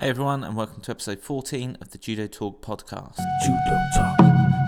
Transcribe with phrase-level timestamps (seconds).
[0.00, 3.16] Hi, everyone, and welcome to episode 14 of the Judo Talk podcast.
[3.44, 4.16] Judo talk,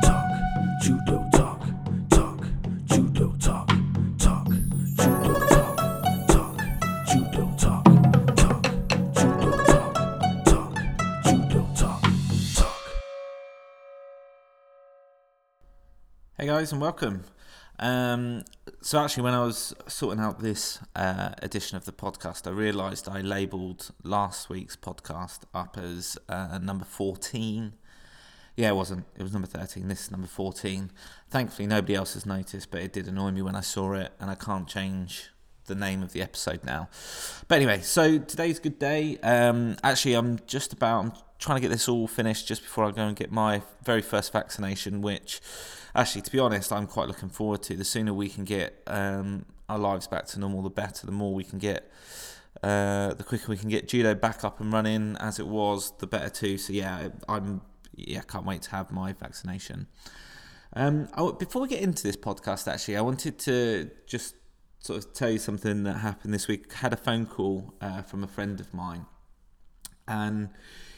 [0.03, 1.62] talk, judo talk,
[2.10, 2.45] talk,
[2.87, 3.68] judo talk,
[4.18, 4.48] talk,
[4.98, 5.76] judo talk,
[6.26, 6.56] talk,
[7.06, 7.84] judo talk,
[8.34, 8.64] talk,
[9.14, 9.95] judo talk,
[10.45, 10.74] talk,
[11.24, 12.02] judo talk,
[12.56, 12.82] talk.
[16.38, 17.22] Hey, guys, and welcome.
[17.80, 18.44] Um,
[18.82, 23.08] so, actually, when I was sorting out this uh, edition of the podcast, I realised
[23.08, 27.72] I labelled last week's podcast up as uh, number 14.
[28.56, 29.06] Yeah, it wasn't.
[29.16, 29.88] It was number 13.
[29.88, 30.91] This is number 14.
[31.30, 34.30] Thankfully, nobody else has noticed, but it did annoy me when I saw it, and
[34.30, 35.30] I can't change
[35.66, 36.88] the name of the episode now.
[37.48, 39.19] But anyway, so today's a good day.
[39.23, 42.91] Um, actually, I'm just about I'm trying to get this all finished just before I
[42.91, 45.41] go and get my very first vaccination, which
[45.95, 47.77] actually, to be honest, I'm quite looking forward to.
[47.77, 51.06] The sooner we can get um, our lives back to normal, the better.
[51.06, 51.91] The more we can get.
[52.62, 56.06] Uh, the quicker we can get judo back up and running as it was, the
[56.06, 56.58] better too.
[56.58, 57.62] So yeah, I'm
[57.95, 59.86] yeah can't wait to have my vaccination.
[60.75, 64.34] Um, I, before we get into this podcast, actually, I wanted to just
[64.81, 66.73] sort of tell you something that happened this week.
[66.75, 69.06] I had a phone call uh, from a friend of mine,
[70.09, 70.48] and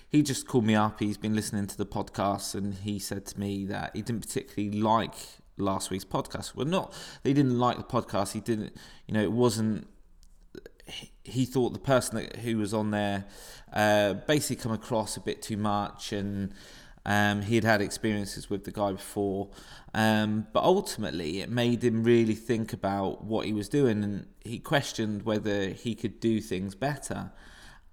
[0.09, 1.01] he just called me up.
[1.01, 4.81] He's been listening to the podcast, and he said to me that he didn't particularly
[4.81, 5.15] like
[5.57, 6.55] last week's podcast.
[6.55, 8.33] Well, not they didn't like the podcast.
[8.33, 9.89] He didn't, you know, it wasn't.
[11.25, 13.25] He thought the person that, who was on there
[13.73, 16.53] uh, basically come across a bit too much, and
[17.05, 19.49] um, he had had experiences with the guy before,
[19.95, 24.59] um, but ultimately it made him really think about what he was doing, and he
[24.59, 27.33] questioned whether he could do things better.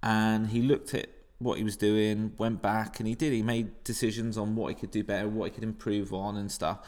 [0.02, 3.32] And he looked at what he was doing, went back, and he did.
[3.32, 6.50] He made decisions on what he could do better, what he could improve on, and
[6.50, 6.78] stuff.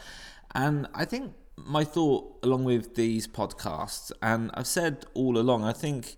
[0.55, 5.73] And I think my thought, along with these podcasts, and I've said all along, I
[5.73, 6.15] think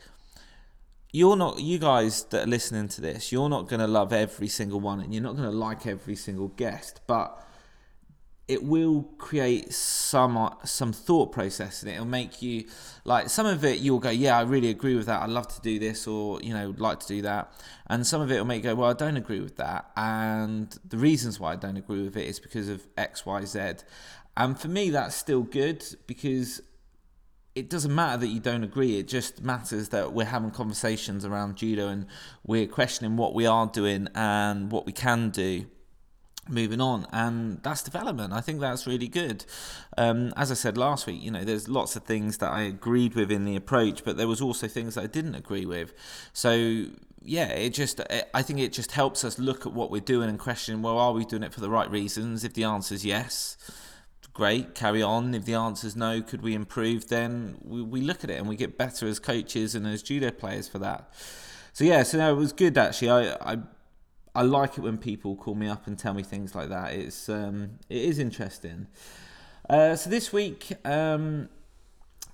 [1.16, 4.48] you're not you guys that are listening to this you're not going to love every
[4.48, 7.42] single one and you're not going to like every single guest but
[8.48, 12.66] it will create some uh, some thought process and it'll make you
[13.04, 15.24] like some of it you'll go yeah I really agree with that.
[15.24, 17.52] I'd love to do this or you know like to do that.
[17.88, 19.90] And some of it will make you go well I don't agree with that.
[19.98, 23.60] And the reasons why I don't agree with it is because of X Y Z.
[24.38, 26.62] And for me that's still good because
[27.56, 29.00] it doesn't matter that you don't agree.
[29.00, 32.06] It just matters that we're having conversations around judo and
[32.46, 35.66] we're questioning what we are doing and what we can do
[36.50, 38.34] moving on and that's development.
[38.34, 39.46] I think that's really good.
[39.98, 43.16] Um, as i said last week you know there's lots of things that i agreed
[43.16, 45.94] with in the approach but there was also things that i didn't agree with.
[46.34, 46.86] So
[47.28, 48.02] yeah it just
[48.36, 51.12] i think it just helps us look at what we're doing and question well are
[51.14, 52.44] we doing it for the right reasons?
[52.44, 53.58] If the answer is yes
[54.36, 55.34] great, carry on.
[55.34, 57.08] If the answer is no, could we improve?
[57.08, 60.30] Then we, we look at it and we get better as coaches and as judo
[60.30, 61.10] players for that.
[61.74, 63.10] So yeah, so no, it was good actually.
[63.10, 63.58] I, I
[64.36, 66.94] I like it when people call me up and tell me things like that.
[66.94, 68.88] It's um, it is interesting.
[69.70, 71.50] Uh, so this week, um,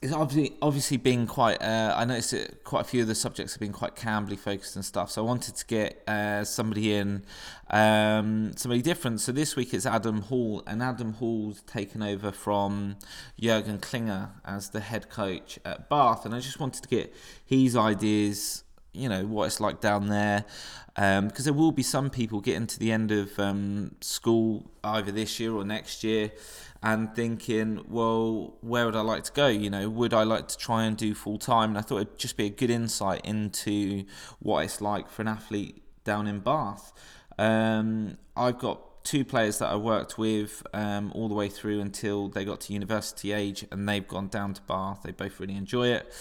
[0.01, 1.62] it's obviously obviously been quite.
[1.62, 4.75] Uh, I noticed that quite a few of the subjects have been quite Camberley focused
[4.75, 5.12] and stuff.
[5.12, 7.23] So I wanted to get uh, somebody in,
[7.69, 9.22] um, somebody different.
[9.22, 12.97] So this week it's Adam Hall, and Adam Hall's taken over from
[13.39, 16.25] Jurgen Klinger as the head coach at Bath.
[16.25, 17.13] And I just wanted to get
[17.45, 18.63] his ideas.
[18.94, 20.44] You know what it's like down there,
[20.95, 25.13] because um, there will be some people getting to the end of um, school either
[25.13, 26.31] this year or next year
[26.84, 29.47] and thinking, well, where would I like to go?
[29.47, 31.69] You know, would I like to try and do full time?
[31.69, 34.06] And I thought it'd just be a good insight into
[34.40, 36.92] what it's like for an athlete down in Bath.
[37.38, 42.28] Um, I've got two players that I worked with um, all the way through until
[42.28, 45.01] they got to university age, and they've gone down to Bath.
[45.03, 46.13] They both really enjoy it.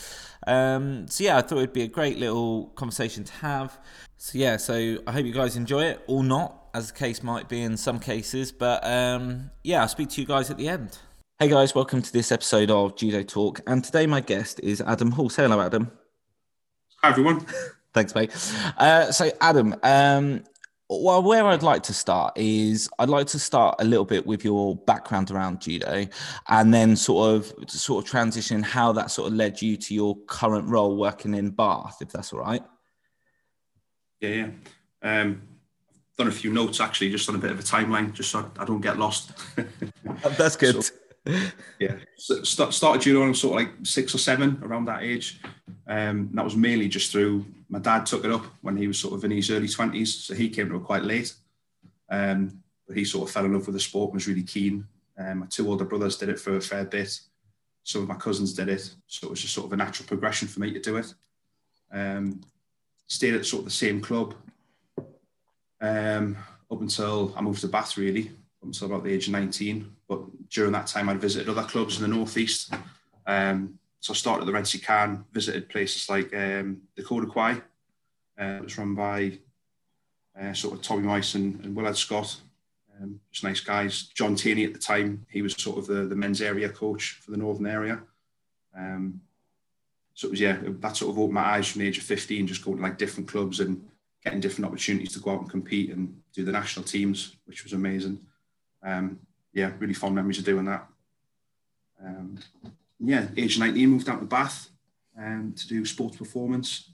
[0.46, 3.78] Um, so yeah, I thought it'd be a great little conversation to have.
[4.16, 7.48] So yeah, so I hope you guys enjoy it or not as the case might
[7.48, 8.52] be in some cases.
[8.52, 10.98] But um, yeah, I'll speak to you guys at the end.
[11.38, 13.60] Hey guys, welcome to this episode of Judo Talk.
[13.66, 15.30] And today my guest is Adam Hall.
[15.30, 15.90] Say hello, Adam.
[17.02, 17.46] Hi, everyone.
[17.94, 18.30] Thanks, mate.
[18.76, 20.44] Uh, so, Adam, um,
[20.90, 24.44] well, where I'd like to start is I'd like to start a little bit with
[24.44, 26.06] your background around judo,
[26.48, 30.16] and then sort of sort of transition how that sort of led you to your
[30.26, 32.62] current role working in Bath, if that's all right.
[34.20, 34.50] Yeah, yeah.
[35.02, 35.42] Um,
[36.18, 38.64] done a few notes actually, just on a bit of a timeline, just so I
[38.64, 39.32] don't get lost.
[40.36, 40.84] That's good.
[40.84, 40.92] So,
[41.78, 44.86] yeah, so start, started judo when I was sort of like six or seven, around
[44.86, 45.40] that age.
[45.86, 49.14] Um, that was mainly just through my dad took it up when he was sort
[49.14, 51.32] of in his early twenties, so he came to it quite late.
[52.10, 54.86] Um, but he sort of fell in love with the sport, and was really keen.
[55.16, 57.20] Um, my two older brothers did it for a fair bit.
[57.84, 60.48] Some of my cousins did it, so it was just sort of a natural progression
[60.48, 61.14] for me to do it.
[61.92, 62.40] Um,
[63.06, 64.34] stayed at sort of the same club
[65.80, 66.36] um,
[66.70, 69.90] up until I moved to Bath, really, up until about the age of 19.
[70.08, 72.72] But during that time, I'd visited other clubs in the northeast.
[73.26, 77.52] Um, so I started at the Rensi Khan, visited places like um, the Coda Quai.
[78.40, 79.38] Uh, it was run by
[80.40, 82.34] uh, sort of Tommy Mice and, Willard Scott.
[82.98, 84.04] Um, just nice guys.
[84.14, 87.30] John Tierney at the time, he was sort of the, the men's area coach for
[87.30, 88.00] the northern area.
[88.76, 89.20] Um,
[90.14, 92.46] so it was, yeah, that sort of opened my eyes from the age of 15,
[92.46, 93.86] just going to like different clubs and
[94.24, 97.74] getting different opportunities to go out and compete and do the national teams, which was
[97.74, 98.18] amazing.
[98.82, 99.18] Um,
[99.52, 100.86] yeah, really fond memories of doing that.
[102.02, 102.38] Um,
[103.00, 104.70] yeah, age 19, moved out to Bath
[105.18, 106.90] um, to do sports performance.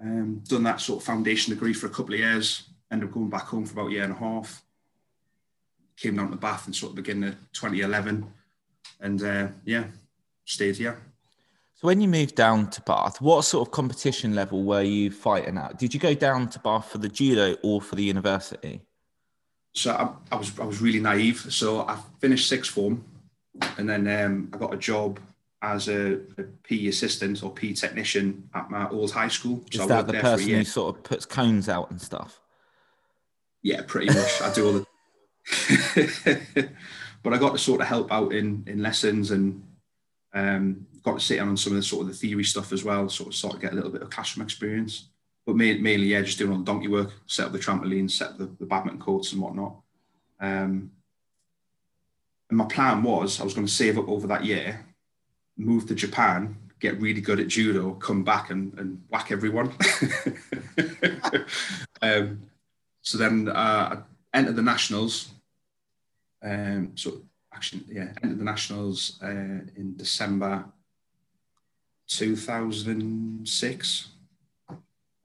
[0.00, 2.64] Um, done that sort of foundation degree for a couple of years.
[2.90, 4.62] Ended up going back home for about a year and a half.
[5.96, 8.26] Came down to Bath and sort of beginning of 2011,
[9.00, 9.84] and uh, yeah,
[10.44, 11.00] stayed here.
[11.76, 15.56] So when you moved down to Bath, what sort of competition level were you fighting
[15.56, 15.78] at?
[15.78, 18.82] Did you go down to Bath for the judo or for the university?
[19.72, 21.46] So I, I was I was really naive.
[21.50, 23.04] So I finished sixth form,
[23.78, 25.20] and then um, I got a job
[25.62, 29.62] as a, a PE assistant or PE technician at my old high school.
[29.72, 32.40] So Is that the person who sort of puts cones out and stuff?
[33.62, 34.42] Yeah, pretty much.
[34.42, 34.86] I do all the.
[37.22, 39.62] but I got to sort of help out in in lessons and
[40.34, 42.84] um, got to sit in on some of the sort of the theory stuff as
[42.84, 43.08] well.
[43.08, 45.08] Sort of sort of get a little bit of classroom experience.
[45.46, 48.38] But mainly, yeah, just doing all the donkey work, set up the trampolines, set up
[48.38, 49.76] the, the badminton courts and whatnot.
[50.40, 50.90] Um,
[52.54, 54.86] and my plan was I was going to save up over that year
[55.56, 59.68] move to Japan, get really good at judo, come back and, and whack everyone.
[62.02, 62.42] um,
[63.02, 64.02] so then uh,
[64.32, 65.30] I entered the nationals.
[66.42, 67.22] Um, so
[67.52, 70.64] actually, yeah, entered the nationals uh, in December
[72.06, 74.08] 2006.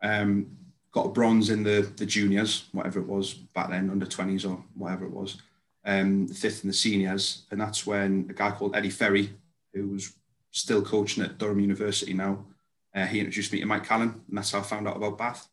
[0.02, 0.58] Um,
[0.92, 4.64] got a bronze in the the juniors, whatever it was back then, under 20s or
[4.74, 5.38] whatever it was.
[5.86, 9.30] Um, fifth and the seniors, and that's when a guy called Eddie Ferry,
[9.74, 10.14] who was
[10.52, 12.46] still coaching at Durham University now.
[12.94, 15.48] Uh, he introduced me to Mike Callan, and that's how I found out about Bath.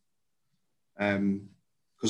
[0.97, 1.49] Because um,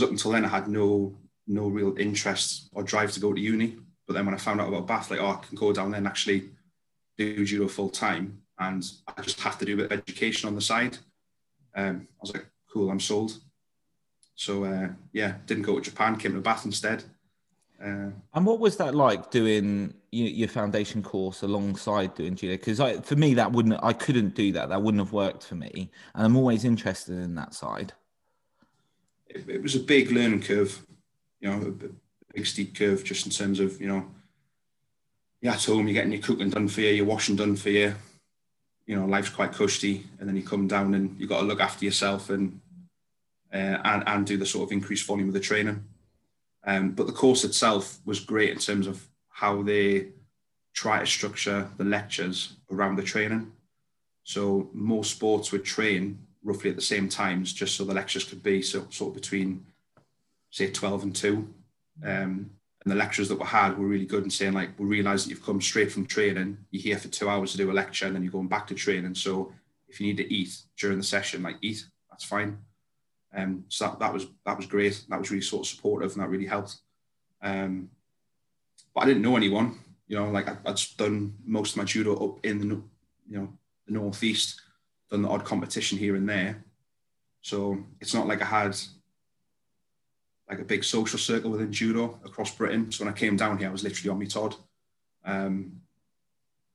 [0.02, 1.14] up until then, I had no
[1.46, 3.76] no real interest or drive to go to uni.
[4.06, 5.98] But then when I found out about Bath, like, oh, I can go down there
[5.98, 6.50] and actually
[7.18, 10.54] do judo full time, and I just have to do a bit of education on
[10.54, 10.98] the side.
[11.74, 13.38] Um, I was like, cool, I'm sold.
[14.34, 17.04] So uh, yeah, didn't go to Japan, came to Bath instead.
[17.82, 22.54] Uh, and what was that like doing your, foundation course alongside doing judo?
[22.54, 24.70] Because for me, that wouldn't I couldn't do that.
[24.70, 27.92] That wouldn't have worked for me, and I'm always interested in that side.
[29.28, 30.86] It, it was a big learning curve,
[31.40, 34.06] you know, a big steep curve, just in terms of you know,
[35.42, 37.94] you're at home, you're getting your cooking done for you, your washing done for you.
[38.86, 41.60] You know, life's quite cushy, and then you come down and you got to look
[41.60, 42.58] after yourself and
[43.52, 45.84] uh, and and do the sort of increased volume of the training.
[46.66, 50.08] Um, but the course itself was great in terms of how they
[50.74, 53.52] try to structure the lectures around the training.
[54.24, 58.42] So most sports would train roughly at the same times, just so the lectures could
[58.42, 59.64] be so, sort of between,
[60.50, 61.54] say, 12 and 2.
[62.04, 62.50] Um,
[62.84, 65.30] and the lectures that were had were really good in saying, like, we realise that
[65.30, 68.14] you've come straight from training, you're here for two hours to do a lecture, and
[68.14, 69.14] then you're going back to training.
[69.14, 69.52] So
[69.88, 72.58] if you need to eat during the session, like, eat, that's fine.
[73.36, 75.04] Um, so that, that was that was great.
[75.08, 76.78] That was really sort of supportive, and that really helped.
[77.42, 77.90] Um,
[78.94, 79.78] but I didn't know anyone.
[80.08, 82.82] You know, like I'd done most of my judo up in the
[83.28, 83.52] you know
[83.86, 84.62] the northeast,
[85.10, 86.64] done the odd competition here and there.
[87.42, 88.76] So it's not like I had
[90.48, 92.90] like a big social circle within judo across Britain.
[92.90, 94.54] So when I came down here, I was literally on my Todd.
[95.24, 95.80] Um,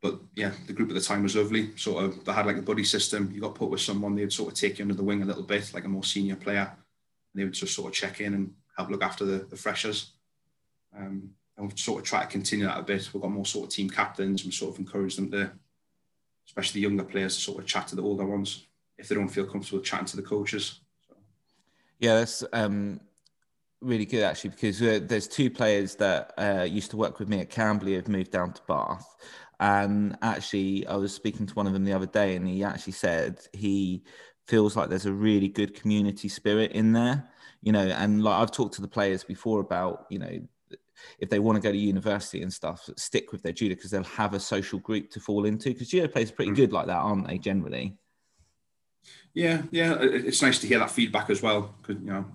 [0.01, 1.77] but yeah, the group at the time was lovely.
[1.77, 3.31] Sort of, they had like a buddy system.
[3.31, 5.43] You got put with someone, they'd sort of take you under the wing a little
[5.43, 6.71] bit, like a more senior player.
[6.71, 10.13] And they would just sort of check in and help look after the, the freshers.
[10.97, 13.09] Um, and we've sort of try to continue that a bit.
[13.13, 14.43] We've got more sort of team captains.
[14.43, 15.51] We sort of encourage them to,
[16.47, 18.65] especially the younger players, to sort of chat to the older ones
[18.97, 20.79] if they don't feel comfortable chatting to the coaches.
[21.07, 21.15] So.
[21.99, 22.99] Yeah, that's um,
[23.81, 27.39] really good actually because uh, there's two players that uh, used to work with me
[27.39, 29.15] at Camberley have moved down to Bath,
[29.61, 32.93] and actually, I was speaking to one of them the other day, and he actually
[32.93, 34.03] said he
[34.47, 37.29] feels like there's a really good community spirit in there.
[37.61, 40.39] You know, and like I've talked to the players before about, you know,
[41.19, 44.03] if they want to go to university and stuff, stick with their judo because they'll
[44.03, 45.69] have a social group to fall into.
[45.69, 46.55] Because judo players are pretty mm.
[46.55, 47.37] good like that, aren't they?
[47.37, 47.95] Generally.
[49.35, 52.25] Yeah, yeah, it's nice to hear that feedback as well because you know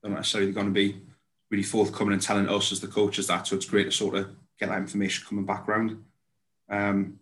[0.00, 1.02] they're not necessarily going to be
[1.50, 3.48] really forthcoming and telling us as the coaches that.
[3.48, 4.28] So it's great to sort of
[4.60, 6.04] get that information coming back around.
[6.70, 7.18] Um,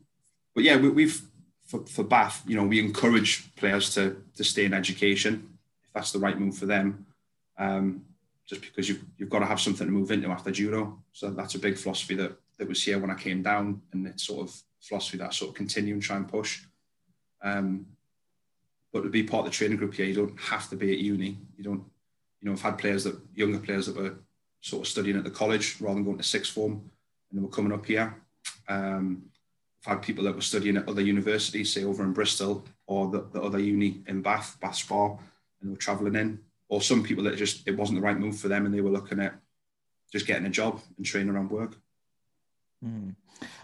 [0.54, 1.20] but yeah, we, have
[1.64, 6.12] for, for Bath, you know, we encourage players to to stay in education if that's
[6.12, 7.06] the right move for them.
[7.58, 8.04] um,
[8.46, 10.98] just because you've, you've got to have something to move into after judo.
[11.12, 14.24] So that's a big philosophy that, that was here when I came down, and it's
[14.24, 16.62] sort of philosophy that I sort of continue and try and push.
[17.42, 17.86] Um,
[18.92, 20.98] but to be part of the training group here, you don't have to be at
[20.98, 21.38] uni.
[21.56, 21.84] You don't,
[22.40, 24.14] you know, I've had players that, younger players that were
[24.60, 26.72] sort of studying at the college rather than going to sixth form,
[27.30, 28.14] and they were coming up here.
[28.68, 29.24] Um,
[29.86, 33.40] had people that were studying at other universities, say over in Bristol or the, the
[33.40, 35.16] other uni in Bath, Bath Spa,
[35.60, 36.40] and were travelling in.
[36.68, 38.90] Or some people that just it wasn't the right move for them, and they were
[38.90, 39.34] looking at
[40.12, 41.76] just getting a job and training around work.
[42.84, 43.14] Mm.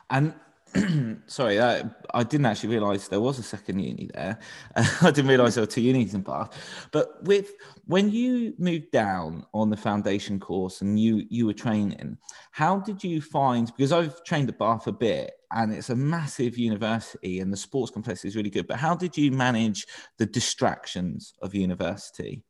[0.08, 0.34] And
[1.26, 1.82] sorry, I,
[2.14, 4.38] I, didn't actually realise there was a second uni there.
[4.76, 6.56] I didn't realise there were two unis in Bath.
[6.92, 7.52] But with
[7.86, 12.16] when you moved down on the foundation course and you you were training,
[12.52, 13.66] how did you find?
[13.76, 17.90] Because I've trained at Bath a bit, and it's a massive university, and the sports
[17.90, 18.66] complex is really good.
[18.66, 19.86] But how did you manage
[20.18, 22.42] the distractions of university?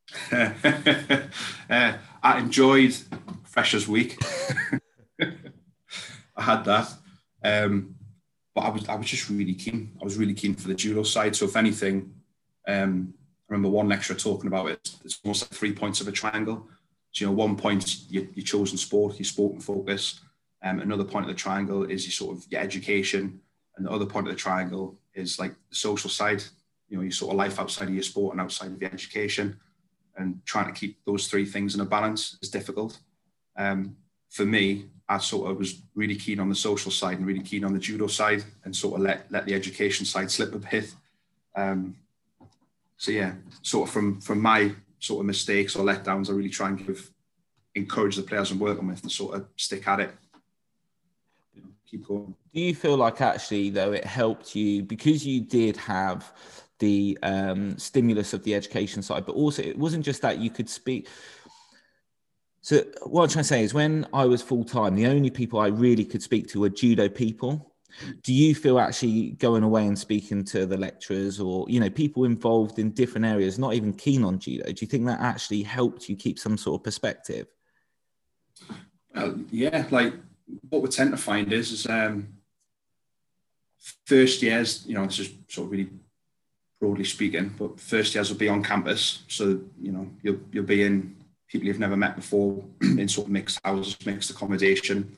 [0.32, 1.22] uh,
[1.70, 2.94] I enjoyed
[3.44, 4.18] Freshers Week.
[6.36, 6.92] I had that.
[7.42, 7.94] Um,
[8.54, 9.96] but I was I was just really keen.
[10.00, 11.34] I was really keen for the judo side.
[11.36, 12.14] So if anything,
[12.66, 13.14] um,
[13.48, 14.90] I remember one lecturer talking about it.
[15.04, 16.68] It's almost like three points of a triangle.
[17.12, 20.20] So you know, one point your, your chosen sport, your sport and focus.
[20.64, 23.40] Um, another point of the triangle is your sort of your education,
[23.76, 26.42] and the other point of the triangle is like the social side.
[26.88, 29.58] You know, your sort of life outside of your sport and outside of your education,
[30.16, 32.98] and trying to keep those three things in a balance is difficult.
[33.56, 33.96] Um,
[34.30, 37.64] for me, I sort of was really keen on the social side and really keen
[37.64, 40.94] on the judo side, and sort of let let the education side slip a bit.
[41.54, 41.96] Um,
[42.96, 46.68] so yeah, sort of from from my sort of mistakes or letdowns, I really try
[46.68, 47.10] and give
[47.74, 50.10] encourage the players I'm working with to sort of stick at it.
[51.94, 52.34] Keep going.
[52.52, 56.32] Do you feel like actually though it helped you because you did have
[56.80, 60.68] the um, stimulus of the education side, but also it wasn't just that you could
[60.68, 61.08] speak
[62.64, 65.60] so what I'm trying to say is, when I was full time, the only people
[65.60, 67.74] I really could speak to were judo people.
[68.22, 72.24] Do you feel actually going away and speaking to the lecturers or you know people
[72.24, 74.64] involved in different areas, not even keen on judo?
[74.64, 77.48] Do you think that actually helped you keep some sort of perspective?
[79.14, 80.14] Uh, yeah, like
[80.68, 82.28] what we tend to find is, is um,
[84.06, 85.90] first years, you know, this is sort of really
[86.80, 90.82] broadly speaking, but first years will be on campus, so you know you'll you'll be
[90.82, 91.16] in
[91.48, 95.16] people you've never met before in sort of mixed houses, mixed accommodation.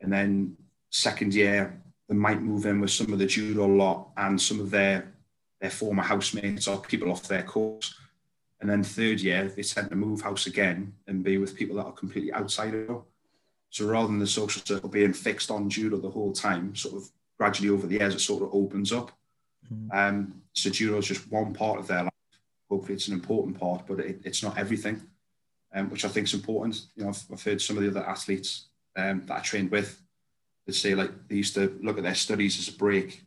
[0.00, 0.56] And then
[0.90, 1.78] second year,
[2.08, 5.12] they might move in with some of the judo lot and some of their
[5.60, 7.94] their former housemates or people off their course.
[8.60, 11.86] And then third year, they tend to move house again and be with people that
[11.86, 13.04] are completely outside of.
[13.74, 17.10] So rather than the social circle being fixed on judo the whole time, sort of
[17.38, 19.10] gradually over the years, it sort of opens up.
[19.72, 19.98] Mm-hmm.
[19.98, 22.12] Um, so judo is just one part of their life.
[22.70, 25.02] Hopefully, it's an important part, but it, it's not everything
[25.74, 26.86] um, which I think is important.
[26.94, 30.00] You know, I've, I've heard some of the other athletes um, that I trained with
[30.66, 33.22] that say like they used to look at their studies as a break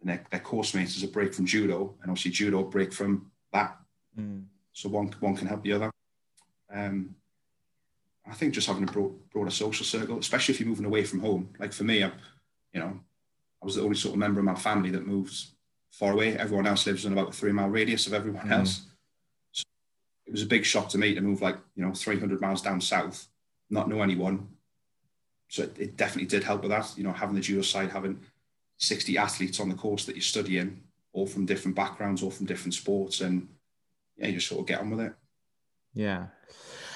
[0.00, 3.30] and their, their course mates as a break from judo, and obviously judo break from
[3.52, 3.78] that.
[4.18, 4.44] Mm.
[4.72, 5.90] So one one can help the other.
[6.72, 7.14] Um,
[8.26, 11.20] I think just having a broad, broader social circle, especially if you're moving away from
[11.20, 11.50] home.
[11.58, 12.10] Like for me, I,
[12.72, 12.98] you know,
[13.62, 15.52] I was the only sort of member of my family that moves
[15.90, 16.36] far away.
[16.36, 18.52] Everyone else lives in about a three mile radius of everyone mm.
[18.52, 18.82] else
[20.26, 22.80] it was a big shock to me to move like you know 300 miles down
[22.80, 23.28] south,
[23.70, 24.48] not know anyone.
[25.48, 26.92] So it, it definitely did help with that.
[26.96, 28.20] You know, having the judo side, having
[28.78, 32.74] 60 athletes on the course that you're studying, all from different backgrounds, all from different
[32.74, 33.48] sports, and
[34.16, 35.12] yeah, you just sort of get on with it.
[35.92, 36.26] Yeah,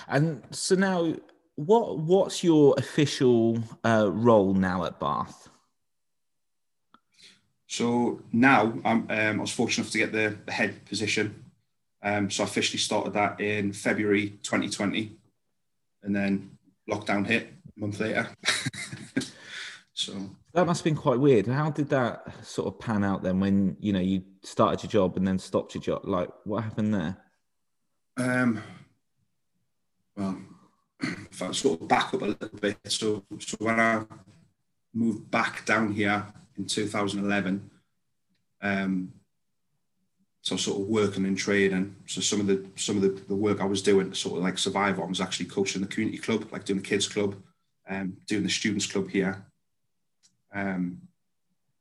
[0.09, 1.15] and so now,
[1.57, 5.49] what what's your official uh, role now at Bath?
[7.67, 11.45] So now I'm um, I was fortunate enough to get the, the head position
[12.03, 15.17] um, so I officially started that in February 2020,
[16.03, 16.51] and then
[16.89, 18.29] lockdown hit a month later.
[19.95, 21.47] so that must have been quite weird.
[21.47, 23.41] How did that sort of pan out then?
[23.41, 26.95] When you know you started your job and then stopped your job, like what happened
[26.95, 27.17] there?
[28.17, 28.63] Um,
[30.19, 30.37] well,
[31.01, 34.05] if I sort of back up a little bit, so so when I
[34.93, 37.71] moved back down here in 2011,
[38.61, 39.13] um,
[40.43, 41.95] so sort of working and trading.
[42.07, 44.59] So some of the some of the, the work I was doing, sort of like
[44.59, 47.37] survive on, was actually coaching the community club, like doing the kids club,
[47.89, 49.45] um, doing the students club here.
[50.53, 51.03] Um,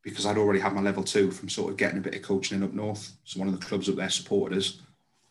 [0.03, 2.57] because I'd already had my level two from sort of getting a bit of coaching
[2.57, 3.11] in up north.
[3.25, 4.81] So one of the clubs up there supported us.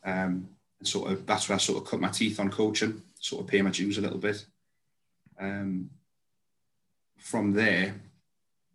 [0.04, 0.48] Um,
[0.78, 3.48] and sort of that's where I sort of cut my teeth on coaching, sort of
[3.48, 4.44] pay my dues a little bit.
[5.38, 5.90] Um,
[7.18, 7.94] from there,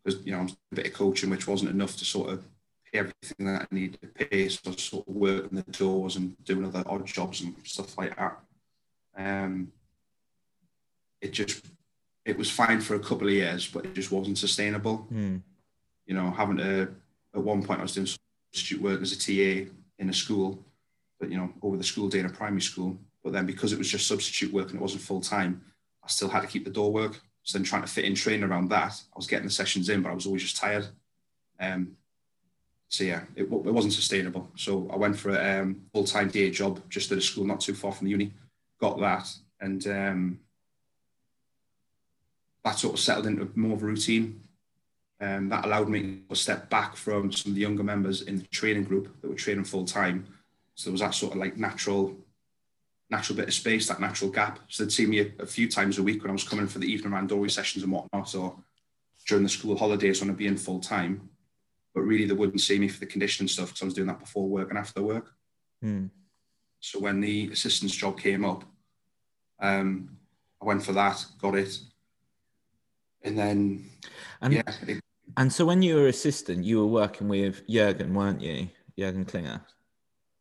[0.03, 2.43] because you know, I was a bit of coaching, which wasn't enough to sort of
[2.91, 4.49] pay everything that I needed to pay.
[4.49, 8.15] So I sort of working the doors and doing other odd jobs and stuff like
[8.17, 8.39] that.
[9.15, 9.71] Um,
[11.21, 11.65] it just
[12.25, 15.07] it was fine for a couple of years, but it just wasn't sustainable.
[15.11, 15.41] Mm.
[16.05, 16.93] You know, having to
[17.33, 18.07] at one point I was doing
[18.51, 20.63] substitute work as a TA in a school,
[21.21, 22.99] but you know, over the school day in a primary school.
[23.23, 25.61] But then because it was just substitute work and it wasn't full time,
[26.03, 27.21] I still had to keep the door work.
[27.43, 30.01] So then trying to fit in training around that, I was getting the sessions in,
[30.01, 30.87] but I was always just tired.
[31.59, 31.95] Um,
[32.89, 34.49] so yeah, it, it wasn't sustainable.
[34.55, 37.61] So I went for a um, full time day job just at a school not
[37.61, 38.33] too far from the uni.
[38.79, 40.39] Got that, and um,
[42.65, 44.41] that sort of settled into more of a routine.
[45.21, 48.47] Um, that allowed me to step back from some of the younger members in the
[48.47, 50.25] training group that were training full time.
[50.81, 52.17] So there was that sort of like natural,
[53.11, 54.57] natural bit of space, that natural gap.
[54.67, 56.79] So they'd see me a, a few times a week when I was coming for
[56.79, 58.55] the evening randori sessions and whatnot, or
[59.27, 61.29] during the school holidays when I'd be in full time.
[61.93, 64.19] But really, they wouldn't see me for the conditioning stuff because I was doing that
[64.21, 65.29] before work and after work.
[65.85, 66.09] Mm.
[66.79, 68.63] So when the assistant's job came up,
[69.59, 70.17] um,
[70.59, 71.77] I went for that, got it,
[73.21, 73.85] and then
[74.41, 74.99] And yeah, it,
[75.37, 78.69] and so when you were assistant, you were working with Jurgen, weren't you?
[78.97, 79.61] Jurgen Klinger.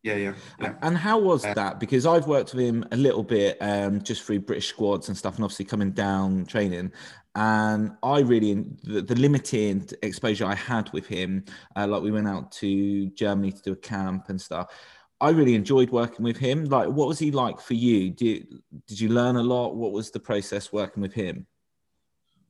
[0.03, 0.75] Yeah, yeah, yeah.
[0.83, 1.81] And how was Uh, that?
[1.81, 5.37] Because I've worked with him a little bit, um, just through British squads and stuff,
[5.37, 6.93] and obviously coming down training.
[7.35, 11.45] And I really the, the limited exposure I had with him,
[11.77, 14.73] uh, like we went out to Germany to do a camp and stuff.
[15.21, 16.65] I really enjoyed working with him.
[16.65, 18.11] Like, what was he like for you?
[18.11, 18.49] Did
[18.87, 19.77] did you learn a lot?
[19.77, 21.47] What was the process working with him?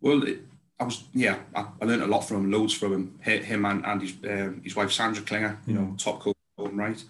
[0.00, 0.42] Well, it,
[0.78, 3.18] I was yeah, I, I learned a lot from him, loads from him.
[3.24, 6.64] Hi- Him and, and his um, his wife Sandra Klinger, you know, top coach in
[6.64, 7.04] her own right.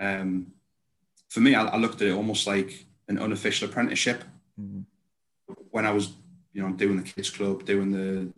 [0.00, 0.52] Um,
[1.28, 4.24] for me, I, I looked at it almost like an unofficial apprenticeship.
[4.60, 4.84] Mm.
[5.70, 6.14] When I was,
[6.52, 8.32] you know, doing the kids club, doing the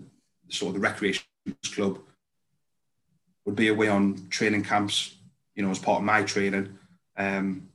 [0.49, 1.25] sort of the recreation
[1.75, 2.01] club,
[3.45, 5.17] would be away on training camps,
[5.55, 6.79] you know, as part of my training.
[7.17, 7.69] Um,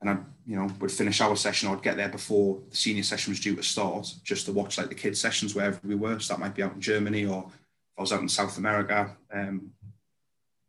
[0.00, 1.68] and I, you know, would finish our session.
[1.68, 4.88] I'd get there before the senior session was due to start, just to watch like
[4.88, 6.18] the kids' sessions wherever we were.
[6.20, 9.16] So that might be out in Germany or if I was out in South America.
[9.32, 9.72] Um,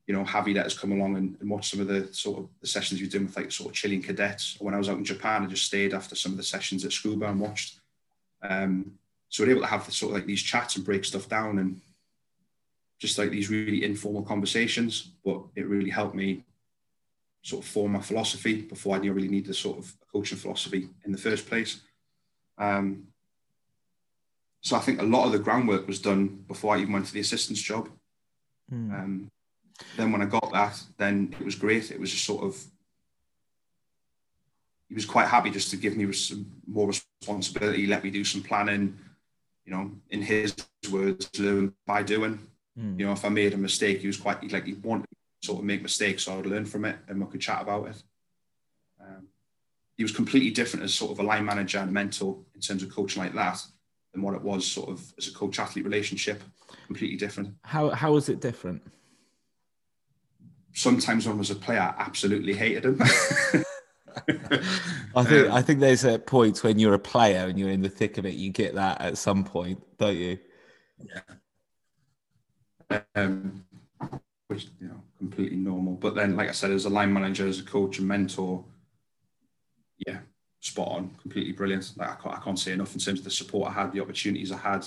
[0.08, 2.50] you know, Javi let us come along and, and watch some of the sort of
[2.62, 4.56] the sessions you're doing with like sort of Chilean cadets.
[4.60, 6.92] When I was out in Japan, I just stayed after some of the sessions at
[6.92, 7.80] Tsukuba and watched.
[8.42, 11.28] Um, so we're able to have the, sort of like these chats and break stuff
[11.28, 11.82] down and
[13.00, 15.12] just like these really informal conversations.
[15.24, 16.44] But it really helped me
[17.42, 20.38] sort of form my philosophy before I knew I really needed a sort of coaching
[20.38, 21.82] philosophy in the first place.
[22.58, 23.08] Um,
[24.62, 27.14] so I think a lot of the groundwork was done before I even went to
[27.14, 27.90] the assistant's job.
[28.72, 28.94] Mm.
[28.94, 29.32] Um,
[29.98, 31.92] then when I got that, then it was great.
[31.92, 32.62] It was just sort of,
[34.88, 38.42] he was quite happy just to give me some more responsibility, let me do some
[38.42, 38.98] planning,
[39.66, 40.56] you know, in his
[40.92, 42.40] words, learn by doing.
[42.80, 43.00] Mm.
[43.00, 45.60] You know, if I made a mistake, he was quite, like, he wanted to sort
[45.60, 48.04] of make mistakes so I would learn from it and we could chat about it.
[49.02, 49.28] Um,
[49.98, 52.94] he was completely different as sort of a line manager and mentor in terms of
[52.94, 53.62] coaching like that
[54.14, 56.42] than what it was sort of as a coach athlete relationship.
[56.88, 57.56] Completely different.
[57.64, 58.82] How how was it different?
[60.76, 63.02] Sometimes when I was a player, I absolutely hated him.
[65.16, 67.82] I think Um, I think there's a point when you're a player and you're in
[67.82, 70.38] the thick of it, you get that at some point, don't you?
[73.16, 73.66] um,
[74.48, 75.94] which you know, completely normal.
[75.94, 78.64] But then, like I said, as a line manager, as a coach and mentor,
[80.06, 80.20] yeah,
[80.60, 81.92] spot on, completely brilliant.
[81.98, 84.02] Like I can't, I can't say enough in terms of the support I had, the
[84.02, 84.86] opportunities I had.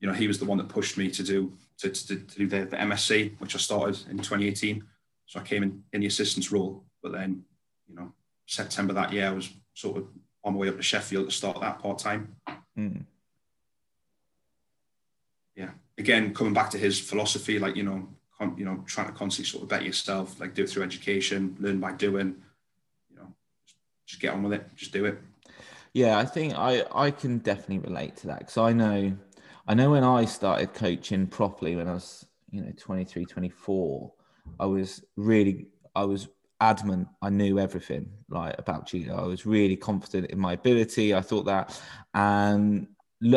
[0.00, 2.46] You know, he was the one that pushed me to do to, to, to do
[2.46, 4.84] the, the MSc, which I started in 2018.
[5.28, 7.44] So I came in in the assistant's role, but then,
[7.88, 8.12] you know,
[8.46, 10.08] September that year, I was sort of
[10.42, 12.34] on my way up to Sheffield to start that part time.
[12.76, 13.04] Mm.
[15.56, 19.12] yeah again coming back to his philosophy like you know con- you know trying to
[19.12, 22.36] constantly sort of better yourself like do it through education learn by doing
[23.10, 23.26] you know
[23.66, 25.18] just, just get on with it just do it
[25.92, 29.16] Yeah, I think I I can definitely relate to that because I know
[29.66, 34.12] I know when I started coaching properly when I was you know 23 24
[34.58, 36.28] I was really I was
[36.60, 41.20] adamant I knew everything like about judo I was really confident in my ability I
[41.20, 41.80] thought that.
[42.14, 42.88] And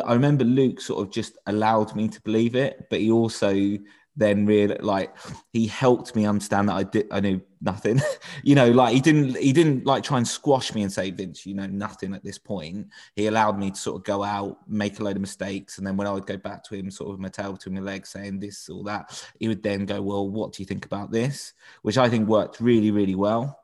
[0.05, 3.77] I remember Luke sort of just allowed me to believe it but he also
[4.15, 5.15] then really like
[5.53, 8.01] he helped me understand that I did I knew nothing.
[8.43, 11.45] You know like he didn't he didn't like try and squash me and say Vince
[11.45, 12.87] you know nothing at this point.
[13.15, 15.95] He allowed me to sort of go out make a load of mistakes and then
[15.95, 18.39] when I would go back to him sort of my tail between my legs saying
[18.39, 21.53] this or that he would then go well what do you think about this?
[21.83, 23.59] Which I think worked really really well.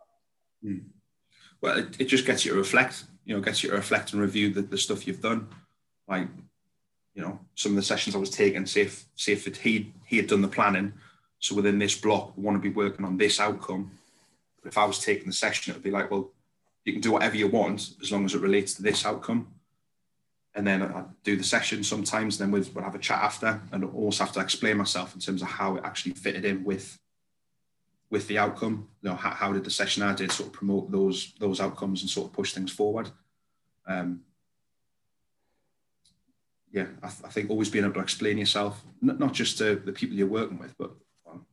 [0.63, 0.77] Hmm.
[1.61, 4.21] Well it, it just gets you to reflect you know gets you to reflect and
[4.21, 5.47] review the, the stuff you've done.
[6.07, 6.27] Like
[7.17, 9.91] you know some of the sessions I was taking say if, say if it, he
[10.05, 10.93] he had done the planning
[11.39, 13.91] So within this block, we want to be working on this outcome.
[14.65, 16.31] If I was taking the session, it would be like, well,
[16.83, 19.47] you can do whatever you want as long as it relates to this outcome.
[20.55, 23.83] And then I do the session sometimes, then we'll, we'll have a chat after, and
[23.83, 26.97] also have to explain myself in terms of how it actually fitted in with
[28.09, 28.87] with the outcome.
[29.01, 32.01] You know, how, how did the session I did sort of promote those those outcomes
[32.01, 33.11] and sort of push things forward.
[33.85, 34.21] Um,
[36.71, 39.75] yeah, I, th- I, think always being able to explain yourself, not, not just to
[39.75, 40.91] the people you're working with, but
[41.25, 41.45] well,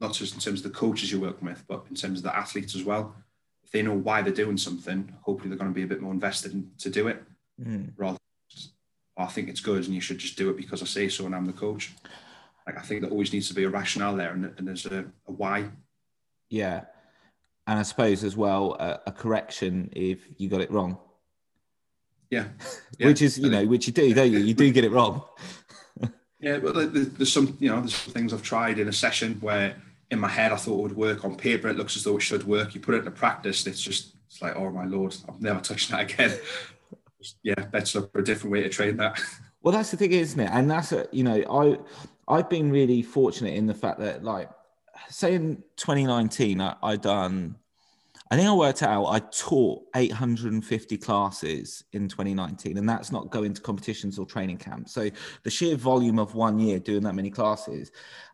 [0.00, 2.36] not just in terms of the coaches you're working with, but in terms of the
[2.36, 3.14] athletes as well.
[3.62, 6.12] If they know why they're doing something, hopefully they're going to be a bit more
[6.12, 7.22] invested in, to do it,
[7.62, 7.92] mm.
[7.96, 8.18] rather.
[8.50, 8.72] Just,
[9.16, 11.26] oh, I think it's good, and you should just do it because I say so,
[11.26, 11.92] and I'm the coach.
[12.66, 15.04] Like I think there always needs to be a rationale there, and, and there's a,
[15.28, 15.68] a why.
[16.48, 16.84] Yeah,
[17.66, 20.98] and I suppose as well a, a correction if you got it wrong.
[22.30, 22.44] Yeah.
[22.98, 23.08] yeah.
[23.08, 24.38] which is you know which you do don't you?
[24.38, 25.22] You do get it wrong.
[26.42, 29.76] Yeah but there's some you know there's some things i've tried in a session where
[30.10, 31.22] in my head i thought it would work.
[31.22, 32.74] On paper it looks as though it should work.
[32.74, 35.90] You put it into practice it's just it's like oh my lord i've never touched
[35.90, 36.38] that again.
[37.42, 39.20] Yeah let's look for a different way to train that.
[39.62, 40.48] Well that's the thing isn't it?
[40.50, 41.44] And that's a you know
[42.26, 44.48] i i've been really fortunate in the fact that like
[45.10, 47.56] say in 2019 i i done
[48.30, 53.54] I think I worked out I taught 850 classes in 2019, and that's not going
[53.54, 54.92] to competitions or training camps.
[54.92, 55.10] So
[55.42, 57.90] the sheer volume of one year doing that many classes.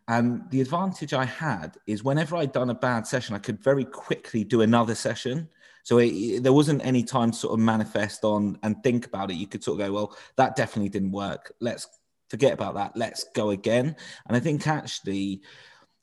[0.09, 3.87] And the advantage I had is whenever I'd done a bad session, I could very
[3.87, 5.49] quickly do another session.
[5.83, 9.35] So it, there wasn't any time to sort of manifest on and think about it.
[9.35, 11.53] You could sort of go, well, that definitely didn't work.
[11.61, 11.89] Let's
[12.29, 12.97] forget about that.
[12.97, 13.97] Let's go again.
[14.27, 15.41] And I think actually,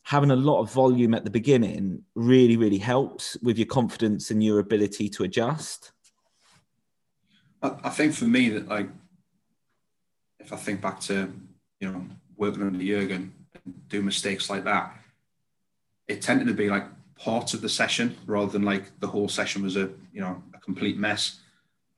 [0.04, 4.44] having a lot of volume at the beginning really, really helps with your confidence and
[4.44, 5.92] your ability to adjust?
[7.62, 8.90] I, think for me that like
[10.40, 11.32] if I think back to
[11.80, 14.94] you know working under Jurgen and do mistakes like that,
[16.10, 16.84] it tended to be like
[17.16, 20.60] parts of the session rather than like the whole session was a you know a
[20.60, 21.40] complete mess.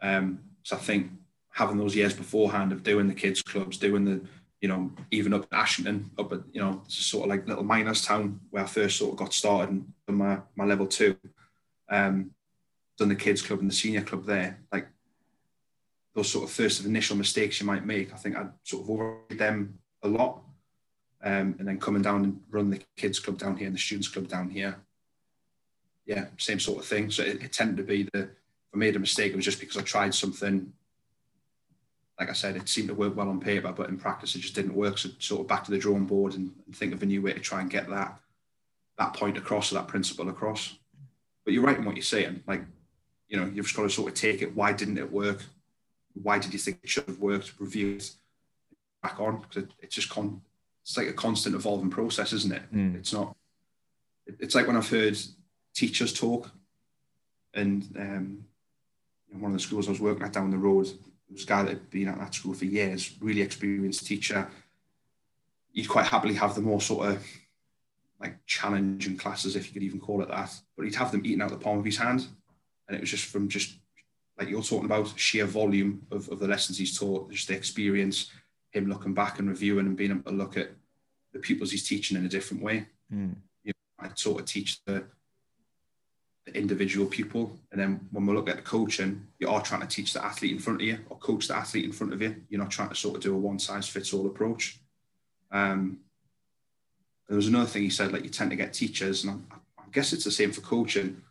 [0.02, 1.10] Um, so I think
[1.50, 4.22] having those years beforehand of doing the kids clubs, doing the
[4.66, 8.02] you know, even up at Ashington, up at, you know, sort of like little miners
[8.04, 11.16] town where I first sort of got started and done my, my level two.
[11.88, 12.32] Um,
[12.98, 14.60] done the kids club and the senior club there.
[14.72, 14.88] Like
[16.16, 18.90] those sort of first of initial mistakes you might make, I think I'd sort of
[18.90, 20.42] avoid them a lot.
[21.22, 24.08] Um, and then coming down and run the kids club down here and the students
[24.08, 24.78] club down here.
[26.08, 27.12] Yeah, same sort of thing.
[27.12, 29.60] So it, it tended to be the, if I made a mistake, it was just
[29.60, 30.74] because I tried something
[32.20, 34.56] like I said, it seemed to work well on paper, but in practice it just
[34.56, 34.98] didn't work.
[34.98, 37.40] So sort of back to the drawing board and, think of a new way to
[37.40, 38.20] try and get that
[38.98, 40.78] that point across or that principle across.
[41.44, 42.44] But you're right in what you're saying.
[42.48, 42.64] Like,
[43.28, 44.56] you know, you've just got to sort of take it.
[44.56, 45.44] Why didn't it work?
[46.22, 47.54] Why did you think it should have worked?
[47.60, 48.12] Review it
[49.02, 50.42] back on because it, it's just con.
[50.84, 52.74] It's like a constant evolving process, isn't it?
[52.74, 52.96] Mm.
[52.96, 53.36] It's not.
[54.28, 55.18] It's like when I've heard
[55.74, 56.50] teachers talk,
[57.54, 58.46] and um,
[59.32, 60.90] in one of the schools I was working at down the road,
[61.34, 64.48] was a guy that had been at that school for years, really experienced teacher.
[65.74, 67.28] He'd quite happily have the more sort of
[68.20, 70.54] like challenging classes, if you could even call it that.
[70.76, 72.28] But he'd have them eaten out the palm of his hand.
[72.88, 73.76] And it was just from just
[74.38, 78.32] like you're talking about sheer volume of, of the lessons he's taught, just the experience,
[78.72, 80.72] him looking back and reviewing and being able to look at
[81.34, 82.88] the pupils he's teaching in a different way.
[83.14, 83.36] Mm.
[83.64, 85.06] You know, I sort of teach the
[86.46, 87.58] the individual pupil.
[87.72, 90.52] And then when we look at the coaching, you are trying to teach the athlete
[90.52, 92.36] in front of you or coach the athlete in front of you.
[92.50, 94.80] You're not trying to sort of do a one size fits all approach.
[95.52, 96.00] Um,
[97.28, 99.84] there was another thing he said, like you tend to get teachers, and I, I
[99.92, 101.22] guess it's the same for coaching.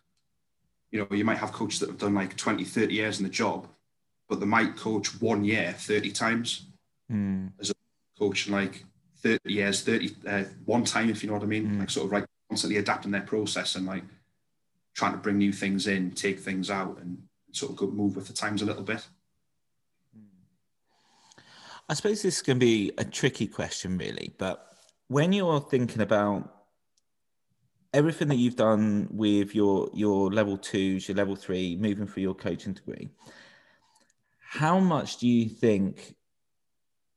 [0.90, 3.30] You know, you might have coaches that have done like 20, 30 years in the
[3.30, 3.68] job,
[4.28, 6.66] but they might coach one year 30 times
[7.10, 7.50] mm.
[7.60, 7.74] as a
[8.18, 8.84] coach, like
[9.22, 11.80] 30 years, 30, uh, one time, if you know what I mean, mm.
[11.80, 14.04] like sort of like constantly adapting their process and like
[14.94, 17.18] trying to bring new things in, take things out, and
[17.52, 19.06] sort of move with the times a little bit.
[21.88, 24.74] I suppose this can be a tricky question, really, but
[25.08, 26.50] when you're thinking about
[27.92, 32.34] everything that you've done with your your level twos, your level three, moving through your
[32.34, 33.10] coaching degree,
[34.40, 36.14] how much do you think?